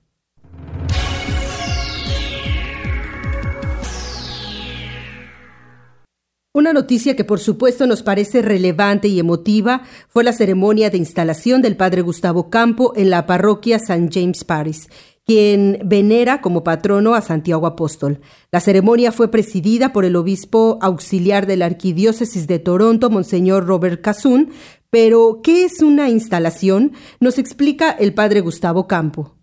Una 6.56 6.72
noticia 6.72 7.16
que 7.16 7.24
por 7.24 7.40
supuesto 7.40 7.88
nos 7.88 8.04
parece 8.04 8.44
relevante 8.44 9.08
y 9.08 9.20
emotiva 9.20 9.82
fue 10.08 10.24
la 10.24 10.34
ceremonia 10.34 10.92
de 10.92 11.00
instalación 11.00 11.64
del 11.64 11.76
padre 11.76 12.04
Gustavo 12.04 12.52
Campo 12.52 12.94
en 12.96 13.10
la 13.10 13.26
parroquia 13.26 13.78
St. 13.78 14.10
James 14.12 14.44
Paris, 14.44 14.88
quien 15.26 15.80
venera 15.86 16.42
como 16.42 16.64
patrono 16.64 17.14
a 17.14 17.22
Santiago 17.22 17.66
Apóstol. 17.66 18.20
La 18.52 18.60
ceremonia 18.60 19.12
fue 19.12 19.32
presidida 19.32 19.94
por 19.94 20.06
el 20.06 20.16
obispo 20.16 20.78
auxiliar 20.82 21.48
de 21.48 21.58
la 21.58 21.66
Arquidiócesis 21.66 22.48
de 22.48 22.60
Toronto, 22.60 23.10
Monseñor 23.10 23.66
Robert 23.66 24.02
Casun, 24.02 24.52
pero 24.90 25.40
¿qué 25.44 25.66
es 25.66 25.82
una 25.82 26.10
instalación? 26.10 26.94
Nos 27.20 27.40
explica 27.40 27.92
el 27.92 28.14
padre 28.14 28.42
Gustavo 28.42 28.88
Campo. 28.88 29.38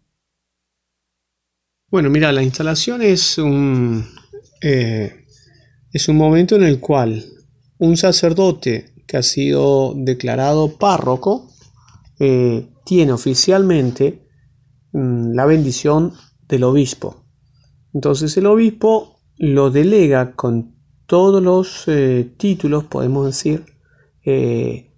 Bueno, 1.91 2.11
mira, 2.11 2.31
la 2.31 2.43
instalación 2.43 3.03
es 3.03 3.39
un... 3.39 4.07
Eh, 4.63 5.17
es 5.93 6.09
un 6.09 6.17
momento 6.17 6.55
en 6.55 6.63
el 6.63 6.79
cual 6.79 7.25
un 7.79 7.97
sacerdote 7.97 8.93
que 9.07 9.17
ha 9.17 9.23
sido 9.23 9.95
declarado 9.97 10.79
párroco 10.79 11.51
eh, 12.21 12.69
tiene 12.85 13.13
oficialmente 13.13 14.30
la 14.93 15.47
bendición 15.47 16.13
del 16.49 16.65
obispo. 16.65 17.25
Entonces 17.95 18.37
el 18.37 18.47
obispo 18.47 19.21
lo 19.37 19.71
delega 19.71 20.33
con 20.33 20.77
todos 21.07 21.43
los 21.43 21.85
eh, 21.87 22.35
títulos, 22.37 22.85
podemos 22.85 23.27
decir, 23.27 23.65
eh, 24.25 24.93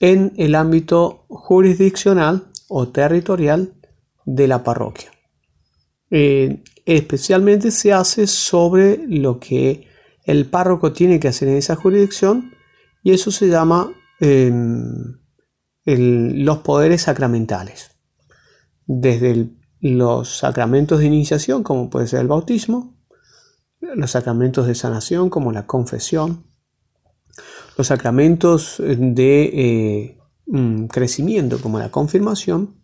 en 0.00 0.32
el 0.36 0.54
ámbito 0.54 1.24
jurisdiccional 1.28 2.46
o 2.68 2.88
territorial 2.88 3.74
de 4.24 4.48
la 4.48 4.62
parroquia. 4.62 5.10
especialmente 6.10 7.70
se 7.70 7.92
hace 7.92 8.26
sobre 8.26 8.98
lo 9.08 9.38
que 9.38 9.88
el 10.24 10.46
párroco 10.46 10.92
tiene 10.92 11.18
que 11.18 11.28
hacer 11.28 11.48
en 11.48 11.56
esa 11.56 11.76
jurisdicción 11.76 12.52
y 13.02 13.12
eso 13.12 13.30
se 13.30 13.48
llama 13.48 13.90
em, 14.20 15.18
los 15.84 16.58
poderes 16.58 17.02
sacramentales. 17.02 17.97
Desde 18.88 19.50
los 19.80 20.38
sacramentos 20.38 20.98
de 20.98 21.06
iniciación, 21.06 21.62
como 21.62 21.90
puede 21.90 22.08
ser 22.08 22.20
el 22.20 22.28
bautismo, 22.28 22.96
los 23.80 24.10
sacramentos 24.10 24.66
de 24.66 24.74
sanación, 24.74 25.30
como 25.30 25.52
la 25.52 25.66
confesión, 25.66 26.44
los 27.76 27.86
sacramentos 27.86 28.76
de 28.78 29.42
eh, 29.44 30.18
mm, 30.46 30.86
crecimiento, 30.86 31.60
como 31.60 31.78
la 31.78 31.90
confirmación, 31.90 32.74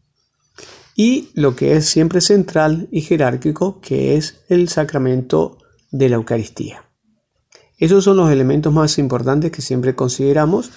y 0.95 1.31
lo 1.35 1.57
que 1.57 1.75
es 1.77 1.87
siempre 1.87 2.21
central 2.21 2.87
y 2.93 3.01
jerárquico, 3.01 3.81
que 3.81 4.17
es 4.17 4.45
el 4.49 4.69
sacramento 4.69 5.59
de 5.91 6.11
la 6.11 6.17
Eucaristía. 6.17 6.85
Esos 7.79 8.05
son 8.05 8.19
los 8.19 8.31
elementos 8.31 8.73
más 8.73 8.99
importantes 8.99 9.51
que 9.51 9.63
siempre 9.63 9.97
consideramos 9.97 10.71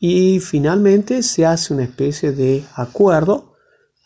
y 0.00 0.40
finalmente 0.40 1.22
se 1.22 1.46
hace 1.46 1.72
una 1.72 1.84
especie 1.84 2.32
de 2.32 2.64
acuerdo 2.74 3.51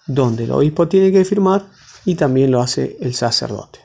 donde 0.07 0.45
el 0.45 0.53
obispo 0.53 0.89
tiene 0.89 1.13
que 1.13 1.25
firmar 1.25 1.67
y 2.05 2.15
también 2.15 2.51
lo 2.51 2.61
hace 2.61 2.97
el 3.01 3.15
sacerdote. 3.15 3.81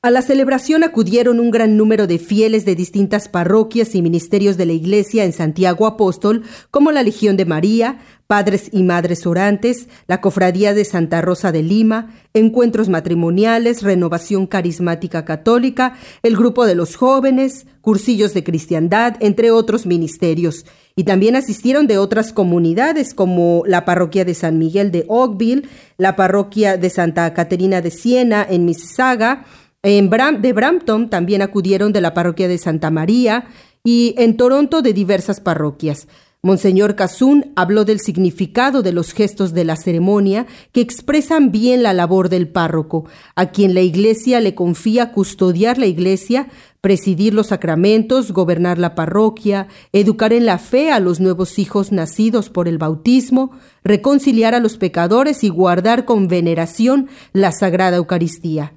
A 0.00 0.12
la 0.12 0.22
celebración 0.22 0.84
acudieron 0.84 1.40
un 1.40 1.50
gran 1.50 1.76
número 1.76 2.06
de 2.06 2.20
fieles 2.20 2.64
de 2.64 2.76
distintas 2.76 3.28
parroquias 3.28 3.96
y 3.96 4.02
ministerios 4.02 4.56
de 4.56 4.64
la 4.64 4.72
Iglesia 4.72 5.24
en 5.24 5.32
Santiago 5.32 5.88
Apóstol, 5.88 6.44
como 6.70 6.92
la 6.92 7.02
Legión 7.02 7.36
de 7.36 7.44
María, 7.44 7.98
Padres 8.28 8.68
y 8.72 8.82
Madres 8.82 9.26
Orantes, 9.26 9.88
la 10.06 10.20
Cofradía 10.20 10.74
de 10.74 10.84
Santa 10.84 11.22
Rosa 11.22 11.50
de 11.50 11.62
Lima, 11.62 12.14
Encuentros 12.34 12.90
Matrimoniales, 12.90 13.82
Renovación 13.82 14.46
Carismática 14.46 15.24
Católica, 15.24 15.94
el 16.22 16.36
Grupo 16.36 16.66
de 16.66 16.74
los 16.74 16.94
Jóvenes, 16.94 17.66
Cursillos 17.80 18.34
de 18.34 18.44
Cristiandad, 18.44 19.16
entre 19.20 19.50
otros 19.50 19.86
ministerios. 19.86 20.66
Y 20.94 21.04
también 21.04 21.36
asistieron 21.36 21.86
de 21.86 21.96
otras 21.96 22.34
comunidades 22.34 23.14
como 23.14 23.62
la 23.66 23.86
Parroquia 23.86 24.26
de 24.26 24.34
San 24.34 24.58
Miguel 24.58 24.90
de 24.90 25.06
Oakville, 25.08 25.66
la 25.96 26.14
Parroquia 26.14 26.76
de 26.76 26.90
Santa 26.90 27.32
Caterina 27.32 27.80
de 27.80 27.90
Siena 27.90 28.46
en 28.46 28.66
Mississauga, 28.66 29.46
en 29.82 30.10
de 30.10 30.52
Brampton 30.52 31.08
también 31.08 31.40
acudieron 31.40 31.92
de 31.92 32.02
la 32.02 32.12
parroquia 32.12 32.48
de 32.48 32.58
Santa 32.58 32.90
María 32.90 33.46
y 33.84 34.14
en 34.18 34.36
Toronto 34.36 34.82
de 34.82 34.92
diversas 34.92 35.40
parroquias. 35.40 36.08
Monseñor 36.40 36.94
Casun 36.94 37.52
habló 37.56 37.84
del 37.84 37.98
significado 37.98 38.82
de 38.82 38.92
los 38.92 39.12
gestos 39.12 39.54
de 39.54 39.64
la 39.64 39.74
ceremonia 39.74 40.46
que 40.70 40.80
expresan 40.80 41.50
bien 41.50 41.82
la 41.82 41.92
labor 41.92 42.28
del 42.28 42.46
párroco, 42.46 43.06
a 43.34 43.46
quien 43.46 43.74
la 43.74 43.80
Iglesia 43.80 44.40
le 44.40 44.54
confía 44.54 45.10
custodiar 45.10 45.78
la 45.78 45.86
Iglesia, 45.86 46.48
presidir 46.80 47.34
los 47.34 47.48
sacramentos, 47.48 48.30
gobernar 48.30 48.78
la 48.78 48.94
parroquia, 48.94 49.66
educar 49.92 50.32
en 50.32 50.46
la 50.46 50.58
fe 50.58 50.92
a 50.92 51.00
los 51.00 51.18
nuevos 51.18 51.58
hijos 51.58 51.90
nacidos 51.90 52.50
por 52.50 52.68
el 52.68 52.78
bautismo, 52.78 53.50
reconciliar 53.82 54.54
a 54.54 54.60
los 54.60 54.78
pecadores 54.78 55.42
y 55.42 55.48
guardar 55.48 56.04
con 56.04 56.28
veneración 56.28 57.08
la 57.32 57.50
Sagrada 57.50 57.96
Eucaristía. 57.96 58.74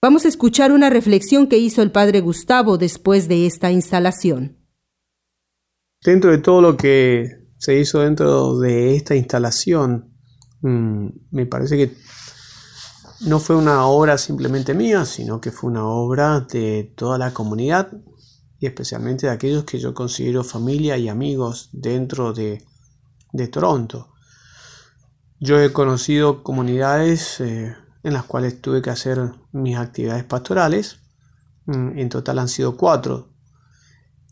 Vamos 0.00 0.24
a 0.24 0.28
escuchar 0.28 0.72
una 0.72 0.88
reflexión 0.88 1.46
que 1.46 1.58
hizo 1.58 1.82
el 1.82 1.92
padre 1.92 2.20
Gustavo 2.20 2.78
después 2.78 3.28
de 3.28 3.44
esta 3.44 3.70
instalación. 3.70 4.61
Dentro 6.04 6.32
de 6.32 6.38
todo 6.38 6.60
lo 6.60 6.76
que 6.76 7.46
se 7.58 7.78
hizo 7.78 8.00
dentro 8.00 8.58
de 8.58 8.96
esta 8.96 9.14
instalación, 9.14 10.12
mm, 10.60 11.06
me 11.30 11.46
parece 11.46 11.76
que 11.76 11.96
no 13.20 13.38
fue 13.38 13.54
una 13.54 13.86
obra 13.86 14.18
simplemente 14.18 14.74
mía, 14.74 15.04
sino 15.04 15.40
que 15.40 15.52
fue 15.52 15.70
una 15.70 15.84
obra 15.86 16.40
de 16.40 16.92
toda 16.96 17.18
la 17.18 17.32
comunidad 17.32 17.92
y 18.58 18.66
especialmente 18.66 19.26
de 19.26 19.32
aquellos 19.32 19.62
que 19.64 19.78
yo 19.78 19.94
considero 19.94 20.42
familia 20.42 20.96
y 20.96 21.08
amigos 21.08 21.68
dentro 21.72 22.32
de, 22.32 22.64
Toronto. 23.50 24.12
Yo 25.38 25.60
he 25.60 25.72
conocido 25.72 26.42
comunidades 26.42 27.40
eh, 27.40 27.74
en 28.02 28.12
las 28.12 28.24
cuales 28.24 28.60
tuve 28.60 28.82
que 28.82 28.90
hacer 28.90 29.32
mis 29.52 29.76
actividades 29.76 30.24
pastorales. 30.24 30.98
Mm, 31.66 31.98
en 31.98 32.08
total 32.08 32.40
han 32.40 32.48
sido 32.48 32.76
cuatro. 32.76 33.31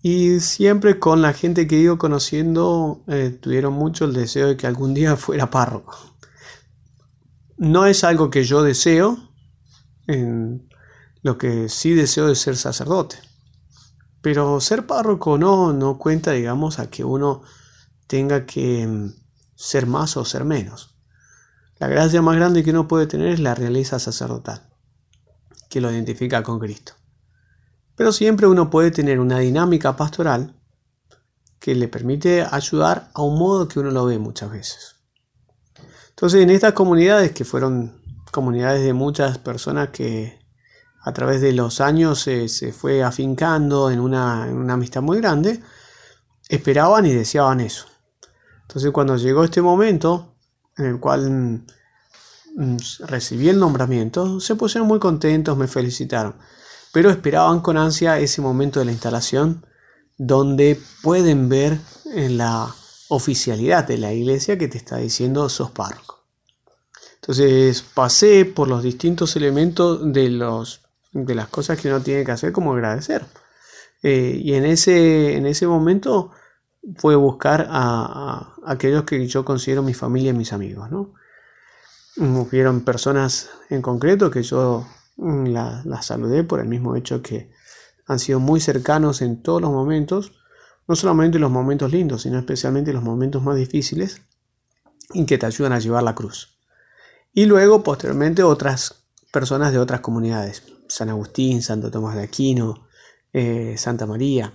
Y 0.03 0.41
siempre 0.41 0.99
con 0.99 1.21
la 1.21 1.35
gente 1.35 1.66
que 1.66 1.77
he 1.77 1.81
ido 1.81 1.99
conociendo 1.99 3.03
eh, 3.07 3.37
tuvieron 3.41 3.74
mucho 3.74 4.07
el 4.07 4.14
deseo 4.14 4.49
de 4.49 4.57
que 4.57 4.66
algún 4.66 4.95
día 4.95 5.16
fuera 5.16 5.51
párroco. 5.51 5.97
No 7.59 7.85
es 7.85 8.05
algo 8.05 8.31
que 8.31 8.45
yo 8.45 8.62
deseo, 8.62 9.18
en 10.07 10.68
lo 11.22 11.37
que 11.37 11.68
sí 11.68 11.93
deseo 11.93 12.31
es 12.31 12.39
ser 12.39 12.57
sacerdote. 12.57 13.18
Pero 14.22 14.61
ser 14.61 14.87
párroco 14.87 15.39
no, 15.39 15.72
no 15.72 15.99
cuenta, 15.99 16.33
digamos, 16.33 16.79
a 16.79 16.91
que 16.91 17.05
uno 17.05 17.43
tenga 18.07 18.47
que 18.47 18.87
mm, 18.87 19.14
ser 19.55 19.87
más 19.87 20.16
o 20.16 20.24
ser 20.24 20.45
menos. 20.45 20.97
La 21.79 21.89
gracia 21.89 22.20
más 22.20 22.37
grande 22.37 22.62
que 22.62 22.70
uno 22.70 22.89
puede 22.89 23.07
tener 23.07 23.29
es 23.29 23.41
la 23.41 23.55
realeza 23.55 23.99
sacerdotal, 23.99 24.68
que 25.68 25.81
lo 25.81 25.91
identifica 25.91 26.43
con 26.43 26.59
Cristo. 26.59 26.95
Pero 28.01 28.12
siempre 28.12 28.46
uno 28.46 28.70
puede 28.70 28.90
tener 28.90 29.20
una 29.20 29.40
dinámica 29.40 29.94
pastoral 29.94 30.55
que 31.59 31.74
le 31.74 31.86
permite 31.86 32.42
ayudar 32.51 33.11
a 33.12 33.20
un 33.20 33.38
modo 33.38 33.68
que 33.68 33.78
uno 33.78 33.90
lo 33.90 34.07
ve 34.07 34.18
muchas 34.18 34.51
veces. 34.51 34.96
Entonces, 36.09 36.42
en 36.42 36.48
estas 36.48 36.72
comunidades, 36.72 37.32
que 37.32 37.44
fueron 37.44 38.01
comunidades 38.32 38.82
de 38.84 38.94
muchas 38.94 39.36
personas 39.36 39.90
que 39.90 40.40
a 41.03 41.12
través 41.12 41.42
de 41.42 41.53
los 41.53 41.82
años 41.82 42.20
se, 42.22 42.72
fue 42.72 43.03
afincando 43.03 43.90
en 43.90 44.01
una, 44.01 44.46
en 44.48 44.57
una 44.57 44.72
amistad 44.72 45.03
muy 45.03 45.18
grande, 45.18 45.61
esperaban 46.48 47.05
y 47.05 47.12
deseaban 47.12 47.61
eso. 47.61 47.84
Entonces, 48.62 48.92
cuando 48.92 49.18
llegó 49.18 49.44
este 49.44 49.61
momento, 49.61 50.36
en 50.78 50.86
el 50.86 51.01
cual 51.01 51.30
mm, 52.57 52.76
recibí 53.01 53.51
el 53.51 53.59
nombramiento, 53.59 54.40
se 54.40 54.55
pusieron 54.55 54.88
muy 54.88 54.98
contentos, 54.98 55.55
me 55.55 55.68
felicitaron, 55.68 56.36
pero 56.93 57.11
esperaban 57.11 57.61
con 57.61 57.76
ansia 57.76 58.18
ese 58.18 58.41
momento 58.41 58.80
de 58.80 58.86
la 58.86 58.93
instalación 58.93 59.66
donde 60.18 60.78
pueden 61.03 61.49
ver 61.49 61.78
la 62.05 62.74
oficialidad 63.09 63.86
de 63.86 63.99
la 63.99 64.12
iglesia 64.12 64.59
que 64.59 64.68
te 64.68 64.78
está 64.78 64.99
diciendo 64.99 65.49
sos 65.49 65.70
párroco. 65.70 66.24
Entonces 67.16 67.82
pasé 67.82 68.45
por 68.45 68.68
los 68.68 68.82
distintos 68.82 69.36
elementos 69.36 70.12
de, 70.12 70.30
los, 70.30 70.82
de 71.12 71.34
las 71.34 71.49
cosas 71.49 71.78
que 71.78 71.88
uno 71.88 72.01
tiene 72.01 72.24
que 72.24 72.32
hacer 72.32 72.53
como 72.53 72.72
agradecer. 72.72 73.26
Eh, 74.03 74.41
y 74.43 74.55
en 74.55 74.64
ese, 74.64 75.36
en 75.36 75.47
ese 75.47 75.66
momento 75.66 76.30
fue 76.97 77.14
buscar 77.16 77.66
a, 77.70 78.55
aquellos 78.64 79.05
que 79.05 79.26
yo 79.26 79.45
considero 79.45 79.82
mi 79.82 79.95
familia 79.95 80.30
y 80.30 80.34
mis 80.34 80.53
amigos. 80.53 80.91
¿no? 80.91 81.14
Hubieron 82.16 82.80
personas 82.82 83.51
en 83.68 83.82
concreto 83.82 84.30
que 84.30 84.43
yo 84.43 84.86
mm, 85.21 85.47
las 85.49 86.07
saludé 86.07 86.45
por 86.45 86.61
el 86.61 86.68
mismo 86.68 86.97
hecho 86.97 87.23
que 87.23 87.51
han 88.07 88.18
sido 88.18 88.41
muy 88.41 88.61
cercanos 88.61 89.23
en 89.23 89.43
todos 89.43 89.61
los 89.62 89.71
momentos, 89.71 90.33
no 90.89 90.97
solamente 90.97 91.39
los 91.39 91.51
momentos 91.51 91.93
lindos, 91.93 92.23
sino 92.23 92.39
especialmente 92.39 92.93
los 92.93 93.05
momentos 93.05 93.43
más 93.43 93.57
difíciles, 93.57 94.23
y 95.12 95.27
que 95.27 95.39
te 95.39 95.47
ayudan 95.47 95.73
a 95.73 95.79
llevar 95.79 96.03
la 96.03 96.14
cruz. 96.14 96.59
Y 97.33 97.47
luego, 97.47 97.83
posteriormente, 97.83 98.43
otras 98.43 99.05
personas 99.33 99.73
de 99.73 99.79
otras 99.79 100.01
comunidades. 100.01 100.64
San 100.89 101.09
Agustín, 101.09 101.62
Santo 101.62 101.91
Tomás 101.91 102.16
de 102.16 102.23
Aquino, 102.23 102.89
eh, 103.33 103.77
Santa 103.79 104.07
María. 104.07 104.53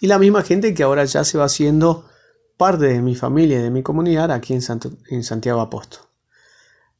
Y 0.00 0.08
la 0.08 0.18
misma 0.18 0.42
gente 0.42 0.74
que 0.74 0.82
ahora 0.82 1.04
ya 1.04 1.22
se 1.24 1.38
va 1.38 1.44
haciendo 1.44 2.08
parte 2.56 2.86
de 2.86 3.00
mi 3.00 3.14
familia 3.14 3.60
y 3.60 3.62
de 3.62 3.70
mi 3.70 3.82
comunidad 3.82 4.32
aquí 4.32 4.54
en, 4.54 4.62
en 5.10 5.24
Santiago 5.24 5.60
Apóstol. 5.60 6.00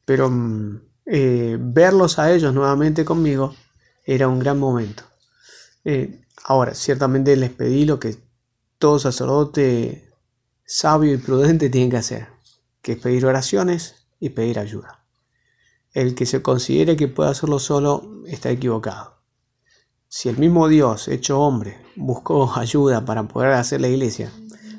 Pero 0.05 0.29
mm, 0.29 0.81
eh, 1.13 1.57
verlos 1.59 2.19
a 2.19 2.31
ellos 2.31 2.53
nuevamente 2.53 3.03
conmigo 3.03 3.53
era 4.05 4.29
un 4.29 4.39
gran 4.39 4.57
momento. 4.57 5.03
Eh, 5.83 6.21
ahora, 6.45 6.73
ciertamente 6.73 7.35
les 7.35 7.49
pedí 7.49 7.83
lo 7.83 7.99
que 7.99 8.15
todo 8.77 8.97
sacerdote 8.97 10.09
sabio 10.65 11.13
y 11.13 11.17
prudente 11.17 11.69
tiene 11.69 11.89
que 11.89 11.97
hacer, 11.97 12.27
que 12.81 12.93
es 12.93 12.97
pedir 12.97 13.25
oraciones 13.25 14.07
y 14.21 14.29
pedir 14.29 14.57
ayuda. 14.57 15.03
El 15.91 16.15
que 16.15 16.25
se 16.25 16.41
considere 16.41 16.95
que 16.95 17.09
puede 17.09 17.31
hacerlo 17.31 17.59
solo 17.59 18.23
está 18.25 18.49
equivocado. 18.49 19.17
Si 20.07 20.29
el 20.29 20.37
mismo 20.37 20.69
Dios, 20.69 21.09
hecho 21.09 21.41
hombre, 21.41 21.77
buscó 21.97 22.53
ayuda 22.55 23.03
para 23.03 23.27
poder 23.27 23.51
hacer 23.51 23.81
la 23.81 23.89
iglesia, 23.89 24.31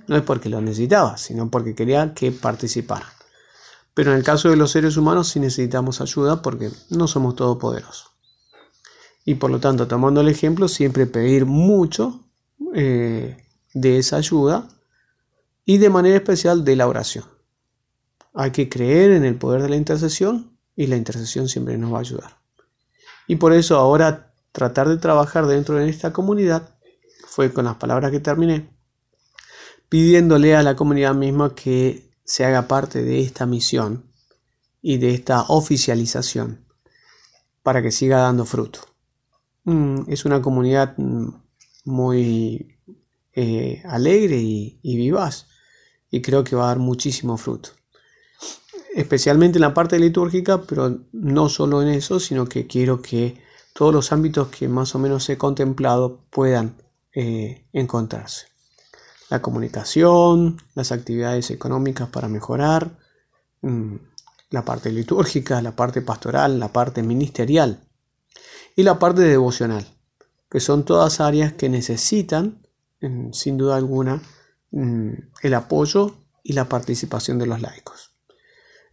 no 0.08 0.16
es 0.16 0.22
porque 0.22 0.48
lo 0.48 0.62
necesitaba, 0.62 1.18
sino 1.18 1.50
porque 1.50 1.74
quería 1.74 2.14
que 2.14 2.32
participaran. 2.32 3.10
Pero 3.94 4.12
en 4.12 4.18
el 4.18 4.24
caso 4.24 4.48
de 4.48 4.56
los 4.56 4.70
seres 4.70 4.96
humanos 4.96 5.28
sí 5.28 5.40
necesitamos 5.40 6.00
ayuda 6.00 6.40
porque 6.42 6.70
no 6.90 7.06
somos 7.06 7.36
todopoderosos. 7.36 8.12
Y 9.24 9.34
por 9.34 9.50
lo 9.50 9.60
tanto, 9.60 9.86
tomando 9.86 10.20
el 10.20 10.28
ejemplo, 10.28 10.66
siempre 10.66 11.06
pedir 11.06 11.46
mucho 11.46 12.24
eh, 12.74 13.36
de 13.74 13.98
esa 13.98 14.16
ayuda 14.16 14.68
y 15.64 15.78
de 15.78 15.90
manera 15.90 16.16
especial 16.16 16.64
de 16.64 16.76
la 16.76 16.88
oración. 16.88 17.24
Hay 18.34 18.50
que 18.50 18.68
creer 18.68 19.12
en 19.12 19.24
el 19.24 19.36
poder 19.36 19.62
de 19.62 19.68
la 19.68 19.76
intercesión 19.76 20.58
y 20.74 20.86
la 20.86 20.96
intercesión 20.96 21.48
siempre 21.48 21.76
nos 21.76 21.92
va 21.92 21.98
a 21.98 22.00
ayudar. 22.00 22.38
Y 23.28 23.36
por 23.36 23.52
eso 23.52 23.76
ahora 23.76 24.34
tratar 24.52 24.88
de 24.88 24.96
trabajar 24.96 25.46
dentro 25.46 25.76
de 25.76 25.88
esta 25.88 26.12
comunidad 26.12 26.76
fue 27.26 27.52
con 27.52 27.64
las 27.64 27.76
palabras 27.76 28.10
que 28.10 28.20
terminé, 28.20 28.70
pidiéndole 29.88 30.56
a 30.56 30.62
la 30.62 30.76
comunidad 30.76 31.14
misma 31.14 31.54
que 31.54 32.11
se 32.32 32.46
haga 32.46 32.66
parte 32.66 33.02
de 33.02 33.20
esta 33.20 33.44
misión 33.44 34.10
y 34.80 34.96
de 34.96 35.12
esta 35.12 35.42
oficialización 35.48 36.64
para 37.62 37.82
que 37.82 37.92
siga 37.92 38.20
dando 38.20 38.46
fruto. 38.46 38.80
Mm, 39.64 40.04
es 40.10 40.24
una 40.24 40.40
comunidad 40.40 40.94
mm, 40.96 41.28
muy 41.84 42.78
eh, 43.34 43.82
alegre 43.84 44.38
y, 44.38 44.96
vivaz 44.96 45.46
y 46.10 46.22
creo 46.22 46.42
que 46.42 46.56
va 46.56 46.64
a 46.64 46.68
dar 46.68 46.78
muchísimo 46.78 47.36
fruto. 47.36 47.68
Especialmente 48.94 49.58
en 49.58 49.62
la 49.62 49.74
parte 49.74 49.98
litúrgica, 49.98 50.62
pero 50.62 51.00
no 51.12 51.50
solo 51.50 51.82
en 51.82 51.88
eso, 51.88 52.18
sino 52.18 52.46
que 52.46 52.66
quiero 52.66 53.02
que 53.02 53.42
todos 53.74 53.92
los 53.92 54.10
ámbitos 54.10 54.48
que 54.48 54.68
más 54.68 54.94
o 54.94 54.98
menos 54.98 55.28
he 55.28 55.36
contemplado 55.36 56.24
puedan 56.30 56.76
eh, 57.14 57.66
encontrarse 57.74 58.51
la 59.32 59.40
comunicación, 59.40 60.58
las 60.74 60.92
actividades 60.92 61.50
económicas 61.50 62.06
para 62.10 62.28
mejorar, 62.28 62.98
mm, 63.62 63.94
la 64.50 64.62
parte 64.62 64.92
litúrgica, 64.92 65.62
la 65.62 65.74
parte 65.74 66.02
pastoral, 66.02 66.60
la 66.60 66.70
parte 66.70 67.02
ministerial 67.02 67.80
y 68.76 68.82
la 68.82 68.98
parte 68.98 69.22
devocional, 69.22 69.86
que 70.50 70.60
son 70.60 70.84
todas 70.84 71.18
áreas 71.20 71.54
que 71.54 71.70
necesitan, 71.70 72.60
mm, 73.00 73.32
sin 73.32 73.56
duda 73.56 73.76
alguna, 73.76 74.20
mm, 74.70 75.12
el 75.44 75.54
apoyo 75.54 76.14
y 76.42 76.52
la 76.52 76.68
participación 76.68 77.38
de 77.38 77.46
los 77.46 77.62
laicos. 77.62 78.12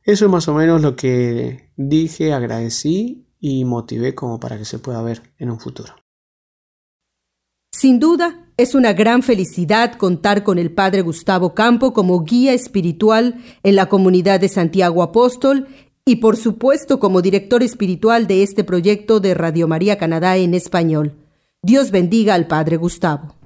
Eso 0.03 0.23
es 0.23 0.31
más 0.31 0.47
o 0.47 0.53
menos 0.53 0.81
lo 0.81 0.95
que 0.95 1.73
dije, 1.75 2.31
agradecí 2.31 3.27
y 3.41 3.65
motivé 3.65 4.15
como 4.15 4.39
para 4.39 4.57
que 4.57 4.63
se 4.63 4.79
pueda 4.79 5.01
ver 5.01 5.33
en 5.37 5.51
un 5.51 5.59
futuro. 5.59 5.93
Sin 7.73 7.99
duda, 7.99 8.48
es 8.59 8.75
una 8.75 8.91
gran 8.91 9.23
felicidad 9.23 9.93
contar 9.93 10.43
con 10.43 10.59
el 10.59 10.69
Padre 10.69 11.01
Gustavo 11.01 11.53
Campo 11.53 11.93
como 11.93 12.25
guía 12.25 12.51
espiritual 12.51 13.35
en 13.63 13.77
la 13.77 13.85
comunidad 13.85 14.41
de 14.41 14.49
Santiago 14.49 15.01
Apóstol 15.01 15.69
y 16.03 16.17
por 16.17 16.35
supuesto 16.35 16.99
como 16.99 17.21
director 17.21 17.63
espiritual 17.63 18.27
de 18.27 18.43
este 18.43 18.65
proyecto 18.65 19.21
de 19.21 19.33
Radio 19.33 19.69
María 19.69 19.97
Canadá 19.97 20.35
en 20.35 20.53
español. 20.53 21.15
Dios 21.61 21.89
bendiga 21.91 22.33
al 22.33 22.47
Padre 22.47 22.75
Gustavo. 22.75 23.38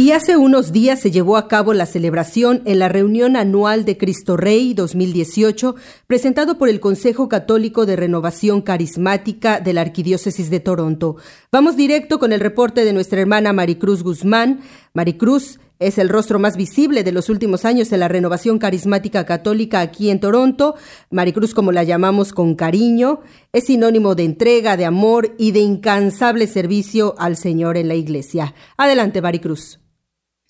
Y 0.00 0.12
hace 0.12 0.38
unos 0.38 0.72
días 0.72 0.98
se 0.98 1.10
llevó 1.10 1.36
a 1.36 1.46
cabo 1.46 1.74
la 1.74 1.84
celebración 1.84 2.62
en 2.64 2.78
la 2.78 2.88
reunión 2.88 3.36
anual 3.36 3.84
de 3.84 3.98
Cristo 3.98 4.38
Rey 4.38 4.72
2018, 4.72 5.74
presentado 6.06 6.56
por 6.56 6.70
el 6.70 6.80
Consejo 6.80 7.28
Católico 7.28 7.84
de 7.84 7.96
Renovación 7.96 8.62
Carismática 8.62 9.60
de 9.60 9.74
la 9.74 9.82
Arquidiócesis 9.82 10.48
de 10.48 10.58
Toronto. 10.58 11.16
Vamos 11.52 11.76
directo 11.76 12.18
con 12.18 12.32
el 12.32 12.40
reporte 12.40 12.86
de 12.86 12.94
nuestra 12.94 13.20
hermana 13.20 13.52
Maricruz 13.52 14.02
Guzmán. 14.02 14.60
Maricruz 14.94 15.60
es 15.78 15.98
el 15.98 16.08
rostro 16.08 16.38
más 16.38 16.56
visible 16.56 17.04
de 17.04 17.12
los 17.12 17.28
últimos 17.28 17.66
años 17.66 17.92
en 17.92 18.00
la 18.00 18.08
renovación 18.08 18.58
carismática 18.58 19.26
católica 19.26 19.80
aquí 19.80 20.08
en 20.08 20.18
Toronto. 20.18 20.76
Maricruz, 21.10 21.52
como 21.52 21.72
la 21.72 21.84
llamamos 21.84 22.32
con 22.32 22.54
cariño, 22.54 23.20
es 23.52 23.64
sinónimo 23.64 24.14
de 24.14 24.24
entrega, 24.24 24.78
de 24.78 24.86
amor 24.86 25.34
y 25.36 25.52
de 25.52 25.60
incansable 25.60 26.46
servicio 26.46 27.16
al 27.18 27.36
Señor 27.36 27.76
en 27.76 27.88
la 27.88 27.96
iglesia. 27.96 28.54
Adelante, 28.78 29.20
Maricruz. 29.20 29.78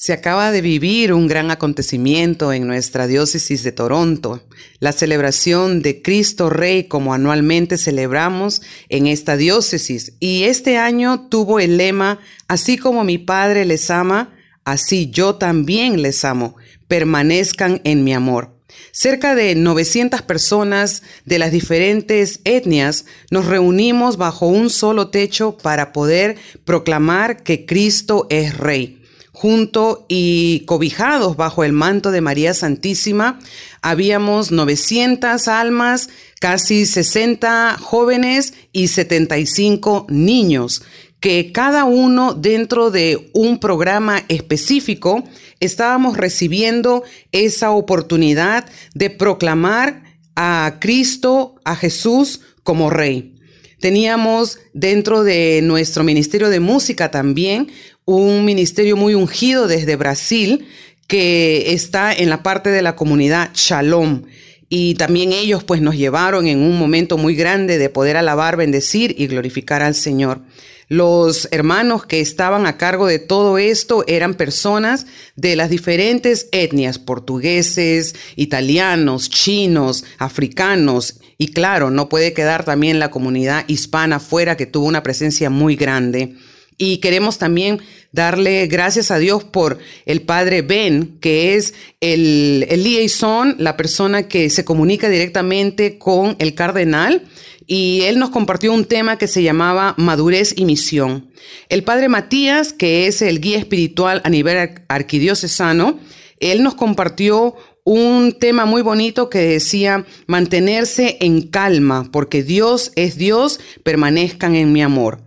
Se 0.02 0.14
acaba 0.14 0.50
de 0.50 0.62
vivir 0.62 1.12
un 1.12 1.28
gran 1.28 1.50
acontecimiento 1.50 2.54
en 2.54 2.66
nuestra 2.66 3.06
diócesis 3.06 3.62
de 3.62 3.70
Toronto, 3.70 4.42
la 4.78 4.92
celebración 4.92 5.82
de 5.82 6.00
Cristo 6.00 6.48
Rey 6.48 6.84
como 6.84 7.12
anualmente 7.12 7.76
celebramos 7.76 8.62
en 8.88 9.06
esta 9.06 9.36
diócesis. 9.36 10.14
Y 10.18 10.44
este 10.44 10.78
año 10.78 11.28
tuvo 11.28 11.60
el 11.60 11.76
lema, 11.76 12.18
así 12.48 12.78
como 12.78 13.04
mi 13.04 13.18
Padre 13.18 13.66
les 13.66 13.90
ama, 13.90 14.34
así 14.64 15.10
yo 15.10 15.34
también 15.34 16.00
les 16.00 16.24
amo, 16.24 16.56
permanezcan 16.88 17.82
en 17.84 18.02
mi 18.02 18.14
amor. 18.14 18.56
Cerca 18.92 19.34
de 19.34 19.54
900 19.54 20.22
personas 20.22 21.02
de 21.26 21.38
las 21.38 21.52
diferentes 21.52 22.40
etnias 22.44 23.04
nos 23.30 23.44
reunimos 23.44 24.16
bajo 24.16 24.46
un 24.46 24.70
solo 24.70 25.10
techo 25.10 25.58
para 25.58 25.92
poder 25.92 26.38
proclamar 26.64 27.42
que 27.42 27.66
Cristo 27.66 28.26
es 28.30 28.56
Rey 28.56 28.99
junto 29.40 30.04
y 30.06 30.64
cobijados 30.66 31.34
bajo 31.34 31.64
el 31.64 31.72
manto 31.72 32.10
de 32.10 32.20
María 32.20 32.52
Santísima. 32.52 33.38
Habíamos 33.80 34.52
900 34.52 35.48
almas, 35.48 36.10
casi 36.40 36.84
60 36.84 37.78
jóvenes 37.80 38.52
y 38.72 38.88
75 38.88 40.04
niños, 40.10 40.82
que 41.20 41.52
cada 41.52 41.84
uno 41.84 42.34
dentro 42.34 42.90
de 42.90 43.30
un 43.32 43.60
programa 43.60 44.22
específico 44.28 45.24
estábamos 45.58 46.18
recibiendo 46.18 47.02
esa 47.32 47.70
oportunidad 47.70 48.66
de 48.92 49.08
proclamar 49.08 50.02
a 50.36 50.76
Cristo, 50.80 51.54
a 51.64 51.76
Jesús 51.76 52.42
como 52.62 52.90
Rey. 52.90 53.40
Teníamos 53.80 54.58
dentro 54.74 55.24
de 55.24 55.60
nuestro 55.62 56.04
Ministerio 56.04 56.50
de 56.50 56.60
Música 56.60 57.10
también 57.10 57.68
un 58.16 58.44
ministerio 58.44 58.96
muy 58.96 59.14
ungido 59.14 59.68
desde 59.68 59.96
Brasil 59.96 60.66
que 61.06 61.72
está 61.72 62.12
en 62.12 62.30
la 62.30 62.42
parte 62.42 62.70
de 62.70 62.82
la 62.82 62.96
comunidad 62.96 63.50
Shalom. 63.54 64.22
Y 64.68 64.94
también 64.94 65.32
ellos 65.32 65.64
pues 65.64 65.80
nos 65.80 65.96
llevaron 65.96 66.46
en 66.46 66.60
un 66.60 66.78
momento 66.78 67.18
muy 67.18 67.34
grande 67.34 67.78
de 67.78 67.88
poder 67.88 68.16
alabar, 68.16 68.56
bendecir 68.56 69.14
y 69.18 69.26
glorificar 69.26 69.82
al 69.82 69.94
Señor. 69.94 70.42
Los 70.88 71.48
hermanos 71.52 72.06
que 72.06 72.20
estaban 72.20 72.66
a 72.66 72.76
cargo 72.76 73.06
de 73.06 73.18
todo 73.18 73.58
esto 73.58 74.04
eran 74.06 74.34
personas 74.34 75.06
de 75.36 75.54
las 75.56 75.70
diferentes 75.70 76.48
etnias, 76.52 76.98
portugueses, 76.98 78.14
italianos, 78.36 79.30
chinos, 79.30 80.04
africanos, 80.18 81.20
y 81.42 81.52
claro, 81.52 81.90
no 81.90 82.10
puede 82.10 82.34
quedar 82.34 82.66
también 82.66 82.98
la 82.98 83.10
comunidad 83.10 83.64
hispana 83.66 84.20
fuera 84.20 84.58
que 84.58 84.66
tuvo 84.66 84.86
una 84.86 85.02
presencia 85.02 85.48
muy 85.48 85.74
grande. 85.74 86.34
Y 86.82 86.96
queremos 86.96 87.36
también 87.36 87.82
darle 88.10 88.66
gracias 88.66 89.10
a 89.10 89.18
Dios 89.18 89.44
por 89.44 89.78
el 90.06 90.22
padre 90.22 90.62
Ben, 90.62 91.18
que 91.20 91.54
es 91.54 91.74
el, 92.00 92.66
el 92.70 92.84
liaison, 92.84 93.54
la 93.58 93.76
persona 93.76 94.28
que 94.28 94.48
se 94.48 94.64
comunica 94.64 95.10
directamente 95.10 95.98
con 95.98 96.36
el 96.38 96.54
cardenal. 96.54 97.24
Y 97.66 98.00
él 98.04 98.18
nos 98.18 98.30
compartió 98.30 98.72
un 98.72 98.86
tema 98.86 99.18
que 99.18 99.26
se 99.26 99.42
llamaba 99.42 99.94
madurez 99.98 100.54
y 100.56 100.64
misión. 100.64 101.30
El 101.68 101.82
padre 101.82 102.08
Matías, 102.08 102.72
que 102.72 103.06
es 103.06 103.20
el 103.20 103.42
guía 103.42 103.58
espiritual 103.58 104.22
a 104.24 104.30
nivel 104.30 104.80
arquidiocesano, 104.88 106.00
él 106.38 106.62
nos 106.62 106.76
compartió 106.76 107.56
un 107.84 108.32
tema 108.40 108.64
muy 108.64 108.80
bonito 108.80 109.28
que 109.28 109.40
decía 109.40 110.06
mantenerse 110.26 111.18
en 111.20 111.42
calma, 111.42 112.08
porque 112.10 112.42
Dios 112.42 112.90
es 112.96 113.18
Dios, 113.18 113.60
permanezcan 113.82 114.54
en 114.54 114.72
mi 114.72 114.80
amor. 114.80 115.20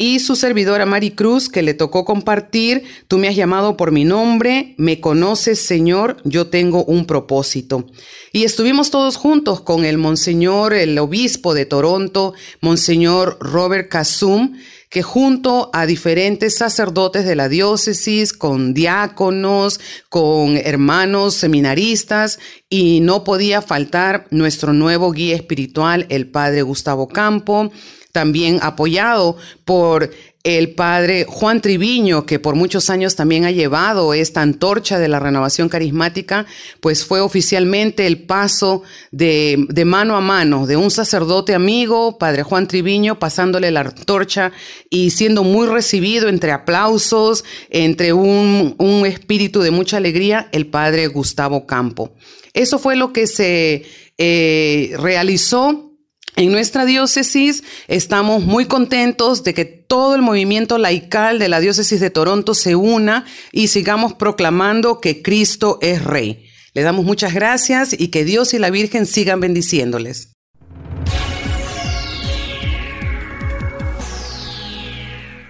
Y 0.00 0.20
su 0.20 0.36
servidora 0.36 0.86
Mari 0.86 1.10
Cruz, 1.10 1.48
que 1.48 1.60
le 1.60 1.74
tocó 1.74 2.04
compartir, 2.04 2.84
tú 3.08 3.18
me 3.18 3.26
has 3.26 3.34
llamado 3.34 3.76
por 3.76 3.90
mi 3.90 4.04
nombre, 4.04 4.76
me 4.78 5.00
conoces 5.00 5.58
Señor, 5.60 6.18
yo 6.22 6.46
tengo 6.46 6.84
un 6.84 7.04
propósito. 7.04 7.84
Y 8.32 8.44
estuvimos 8.44 8.92
todos 8.92 9.16
juntos 9.16 9.60
con 9.60 9.84
el 9.84 9.98
Monseñor, 9.98 10.72
el 10.72 10.96
obispo 11.00 11.52
de 11.52 11.66
Toronto, 11.66 12.32
Monseñor 12.60 13.38
Robert 13.40 13.88
Kasum, 13.88 14.56
que 14.88 15.02
junto 15.02 15.68
a 15.74 15.84
diferentes 15.84 16.56
sacerdotes 16.56 17.26
de 17.26 17.34
la 17.34 17.48
diócesis, 17.48 18.32
con 18.32 18.74
diáconos, 18.74 19.80
con 20.08 20.56
hermanos 20.56 21.34
seminaristas, 21.34 22.38
y 22.70 23.00
no 23.00 23.24
podía 23.24 23.62
faltar 23.62 24.28
nuestro 24.30 24.72
nuevo 24.72 25.10
guía 25.10 25.34
espiritual, 25.34 26.06
el 26.08 26.30
padre 26.30 26.62
Gustavo 26.62 27.08
Campo, 27.08 27.70
también 28.18 28.58
apoyado 28.62 29.36
por 29.64 30.10
el 30.42 30.74
padre 30.74 31.24
Juan 31.28 31.60
Triviño, 31.60 32.26
que 32.26 32.40
por 32.40 32.56
muchos 32.56 32.90
años 32.90 33.14
también 33.14 33.44
ha 33.44 33.52
llevado 33.52 34.12
esta 34.12 34.42
antorcha 34.42 34.98
de 34.98 35.06
la 35.06 35.20
renovación 35.20 35.68
carismática, 35.68 36.44
pues 36.80 37.04
fue 37.04 37.20
oficialmente 37.20 38.08
el 38.08 38.22
paso 38.22 38.82
de, 39.12 39.68
mano 39.86 40.16
a 40.16 40.20
mano 40.20 40.66
de 40.66 40.76
un 40.76 40.90
sacerdote 40.90 41.54
amigo, 41.54 42.18
padre 42.18 42.42
Juan 42.42 42.66
Triviño, 42.66 43.20
pasándole 43.20 43.70
la 43.70 43.82
antorcha 43.82 44.50
y 44.90 45.10
siendo 45.10 45.44
muy 45.44 45.68
recibido 45.68 46.28
entre 46.28 46.50
aplausos, 46.50 47.44
entre 47.70 48.12
un, 48.12 48.74
un 48.78 49.06
espíritu 49.06 49.60
de 49.60 49.70
mucha 49.70 49.98
alegría, 49.98 50.48
el 50.50 50.66
padre 50.66 51.06
Gustavo 51.06 51.68
Campo. 51.68 52.14
Eso 52.52 52.80
fue 52.80 52.96
lo 52.96 53.12
que 53.12 53.28
se 53.28 53.86
eh, 54.18 54.96
realizó 54.98 55.87
en 56.36 56.52
nuestra 56.52 56.84
diócesis 56.84 57.64
estamos 57.88 58.44
muy 58.44 58.66
contentos 58.66 59.42
de 59.44 59.54
que 59.54 59.64
todo 59.64 60.14
el 60.14 60.22
movimiento 60.22 60.78
laical 60.78 61.38
de 61.38 61.48
la 61.48 61.60
diócesis 61.60 62.00
de 62.00 62.10
Toronto 62.10 62.54
se 62.54 62.76
una 62.76 63.24
y 63.52 63.68
sigamos 63.68 64.14
proclamando 64.14 65.00
que 65.00 65.22
Cristo 65.22 65.78
es 65.82 66.04
Rey. 66.04 66.44
Le 66.74 66.82
damos 66.82 67.04
muchas 67.04 67.34
gracias 67.34 67.94
y 67.98 68.08
que 68.08 68.24
Dios 68.24 68.54
y 68.54 68.58
la 68.58 68.70
Virgen 68.70 69.06
sigan 69.06 69.40
bendiciéndoles. 69.40 70.37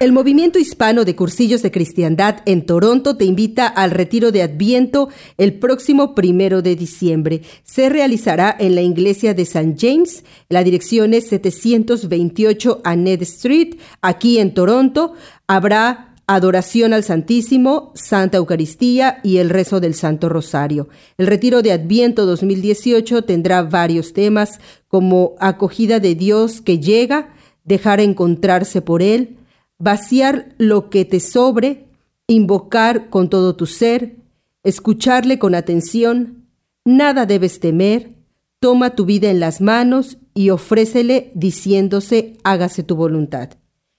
El 0.01 0.13
movimiento 0.13 0.61
hispano 0.61 1.05
de 1.05 1.17
cursillos 1.17 1.61
de 1.61 1.73
cristiandad 1.73 2.37
en 2.47 2.65
Toronto 2.65 3.17
te 3.17 3.25
invita 3.25 3.67
al 3.67 3.91
retiro 3.91 4.31
de 4.31 4.43
Adviento 4.43 5.09
el 5.39 5.55
próximo 5.55 6.15
primero 6.15 6.63
de 6.63 6.77
diciembre. 6.77 7.43
Se 7.65 7.89
realizará 7.89 8.55
en 8.57 8.77
la 8.77 8.83
iglesia 8.83 9.35
de 9.35 9.43
St. 9.43 9.75
James. 9.77 10.23
La 10.49 10.63
dirección 10.63 11.15
es 11.15 11.27
728 11.27 12.81
Annette 12.85 13.23
Street, 13.23 13.75
aquí 14.01 14.39
en 14.39 14.55
Toronto. 14.55 15.15
Habrá 15.49 16.15
adoración 16.29 16.93
al 16.93 17.03
Santísimo, 17.03 17.91
Santa 17.97 18.37
Eucaristía 18.37 19.19
y 19.25 19.39
el 19.39 19.51
rezo 19.51 19.81
del 19.81 19.95
Santo 19.95 20.29
Rosario. 20.29 20.89
El 21.17 21.27
retiro 21.27 21.61
de 21.61 21.73
Adviento 21.73 22.25
2018 22.25 23.23
tendrá 23.23 23.65
varios 23.65 24.13
temas 24.13 24.61
como 24.87 25.35
acogida 25.41 25.99
de 25.99 26.15
Dios 26.15 26.61
que 26.61 26.79
llega, 26.79 27.31
dejar 27.65 27.99
encontrarse 27.99 28.81
por 28.81 29.03
Él, 29.03 29.39
vaciar 29.79 30.55
lo 30.59 30.91
que 30.91 31.05
te 31.05 31.21
sobre, 31.21 31.87
invocar 32.27 33.11
con 33.11 33.31
todo 33.31 33.57
tu 33.57 33.67
ser, 33.67 34.17
escucharle 34.65 35.39
con 35.39 35.55
atención, 35.55 36.47
nada 36.85 37.27
debes 37.27 37.61
temer, 37.61 38.13
toma 38.61 38.95
tu 38.95 39.05
vida 39.05 39.31
en 39.31 39.41
las 39.41 39.61
manos 39.61 40.19
y 40.35 40.51
ofrécele 40.51 41.31
diciéndose 41.35 42.37
hágase 42.45 42.83
tu 42.83 42.97
voluntad. 42.97 43.51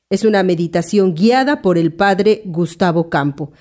Es 0.09 0.25
una 0.25 0.43
meditación 0.43 1.13
guiada 1.13 1.61
por 1.61 1.77
el 1.77 1.93
padre 1.93 2.41
Gustavo 2.45 3.09
Campo. 3.09 3.51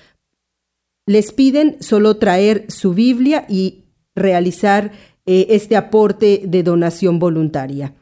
Les 1.05 1.31
piden 1.31 1.77
solo 1.79 2.17
traer 2.17 2.65
su 2.69 2.93
Biblia 2.93 3.45
y 3.47 3.85
realizar 4.15 4.91
eh, 5.25 5.47
este 5.49 5.75
aporte 5.75 6.41
de 6.45 6.63
donación 6.63 7.19
voluntaria. 7.19 7.93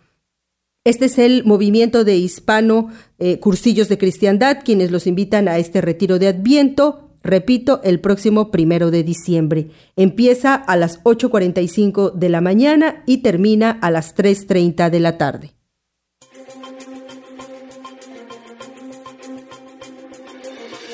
Este 0.88 1.04
es 1.08 1.18
el 1.18 1.44
movimiento 1.44 2.06
de 2.06 2.16
hispano 2.16 2.88
eh, 3.20 3.42
cursillos 3.42 3.90
de 3.90 3.98
cristiandad, 3.98 4.60
quienes 4.64 4.90
los 4.90 5.06
invitan 5.06 5.50
a 5.50 5.58
este 5.58 5.82
retiro 5.82 6.18
de 6.18 6.30
Adviento. 6.30 7.10
Repito, 7.22 7.82
el 7.84 8.00
próximo 8.00 8.52
primero 8.52 8.90
de 8.90 9.04
diciembre. 9.04 9.68
Empieza 9.98 10.56
a 10.56 10.78
las 10.78 11.04
8.45 11.04 12.14
de 12.14 12.30
la 12.30 12.40
mañana 12.40 13.04
y 13.06 13.18
termina 13.18 13.72
a 13.72 13.92
las 13.92 14.16
3.30 14.16 14.90
de 14.90 15.00
la 15.02 15.18
tarde. 15.18 15.52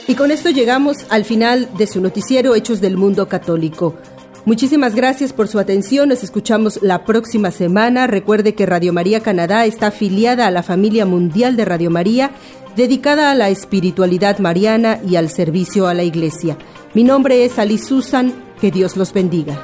Y 0.08 0.16
con 0.16 0.32
esto 0.32 0.50
llegamos 0.50 1.06
al 1.12 1.24
final 1.24 1.70
de 1.78 1.86
su 1.86 2.02
noticiero 2.02 2.56
Hechos 2.56 2.82
del 2.82 2.98
Mundo 2.98 3.28
Católico. 3.28 3.96
Muchísimas 4.46 4.94
gracias 4.94 5.32
por 5.32 5.48
su 5.48 5.58
atención. 5.58 6.10
Nos 6.10 6.22
escuchamos 6.22 6.80
la 6.82 7.06
próxima 7.06 7.50
semana. 7.50 8.08
Recuerde 8.08 8.56
que 8.56 8.66
Radio 8.66 8.91
María 8.91 9.22
Canadá 9.22 9.66
está 9.66 9.88
afiliada 9.88 10.48
a 10.48 10.52
la 10.52 10.64
familia 10.64 11.06
mundial 11.06 11.56
de 11.56 11.64
Radio 11.64 11.89
María, 11.89 12.32
dedicada 12.76 13.32
a 13.32 13.36
la 13.36 13.50
espiritualidad 13.50 14.39
mariana 14.39 15.00
y 15.08 15.16
al 15.16 15.30
servicio 15.30 15.88
a 15.88 15.94
la 15.94 16.04
Iglesia. 16.04 16.58
Mi 16.94 17.06
nombre 17.06 17.46
es 17.46 17.58
Ali 17.58 17.78
Susan. 17.78 18.34
Que 18.60 18.72
Dios 18.72 18.96
los 18.96 19.12
bendiga. 19.12 19.62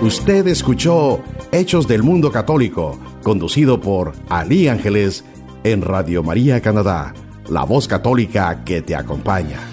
Usted 0.00 0.46
escuchó 0.46 1.20
Hechos 1.52 1.86
del 1.86 2.02
Mundo 2.02 2.32
Católico, 2.32 2.98
conducido 3.22 3.80
por 3.80 4.12
Ali 4.30 4.68
Ángeles 4.68 5.24
en 5.64 5.82
Radio 5.82 6.22
María 6.22 6.62
Canadá, 6.62 7.12
la 7.50 7.64
voz 7.64 7.88
católica 7.88 8.64
que 8.64 8.80
te 8.80 8.94
acompaña. 8.94 9.67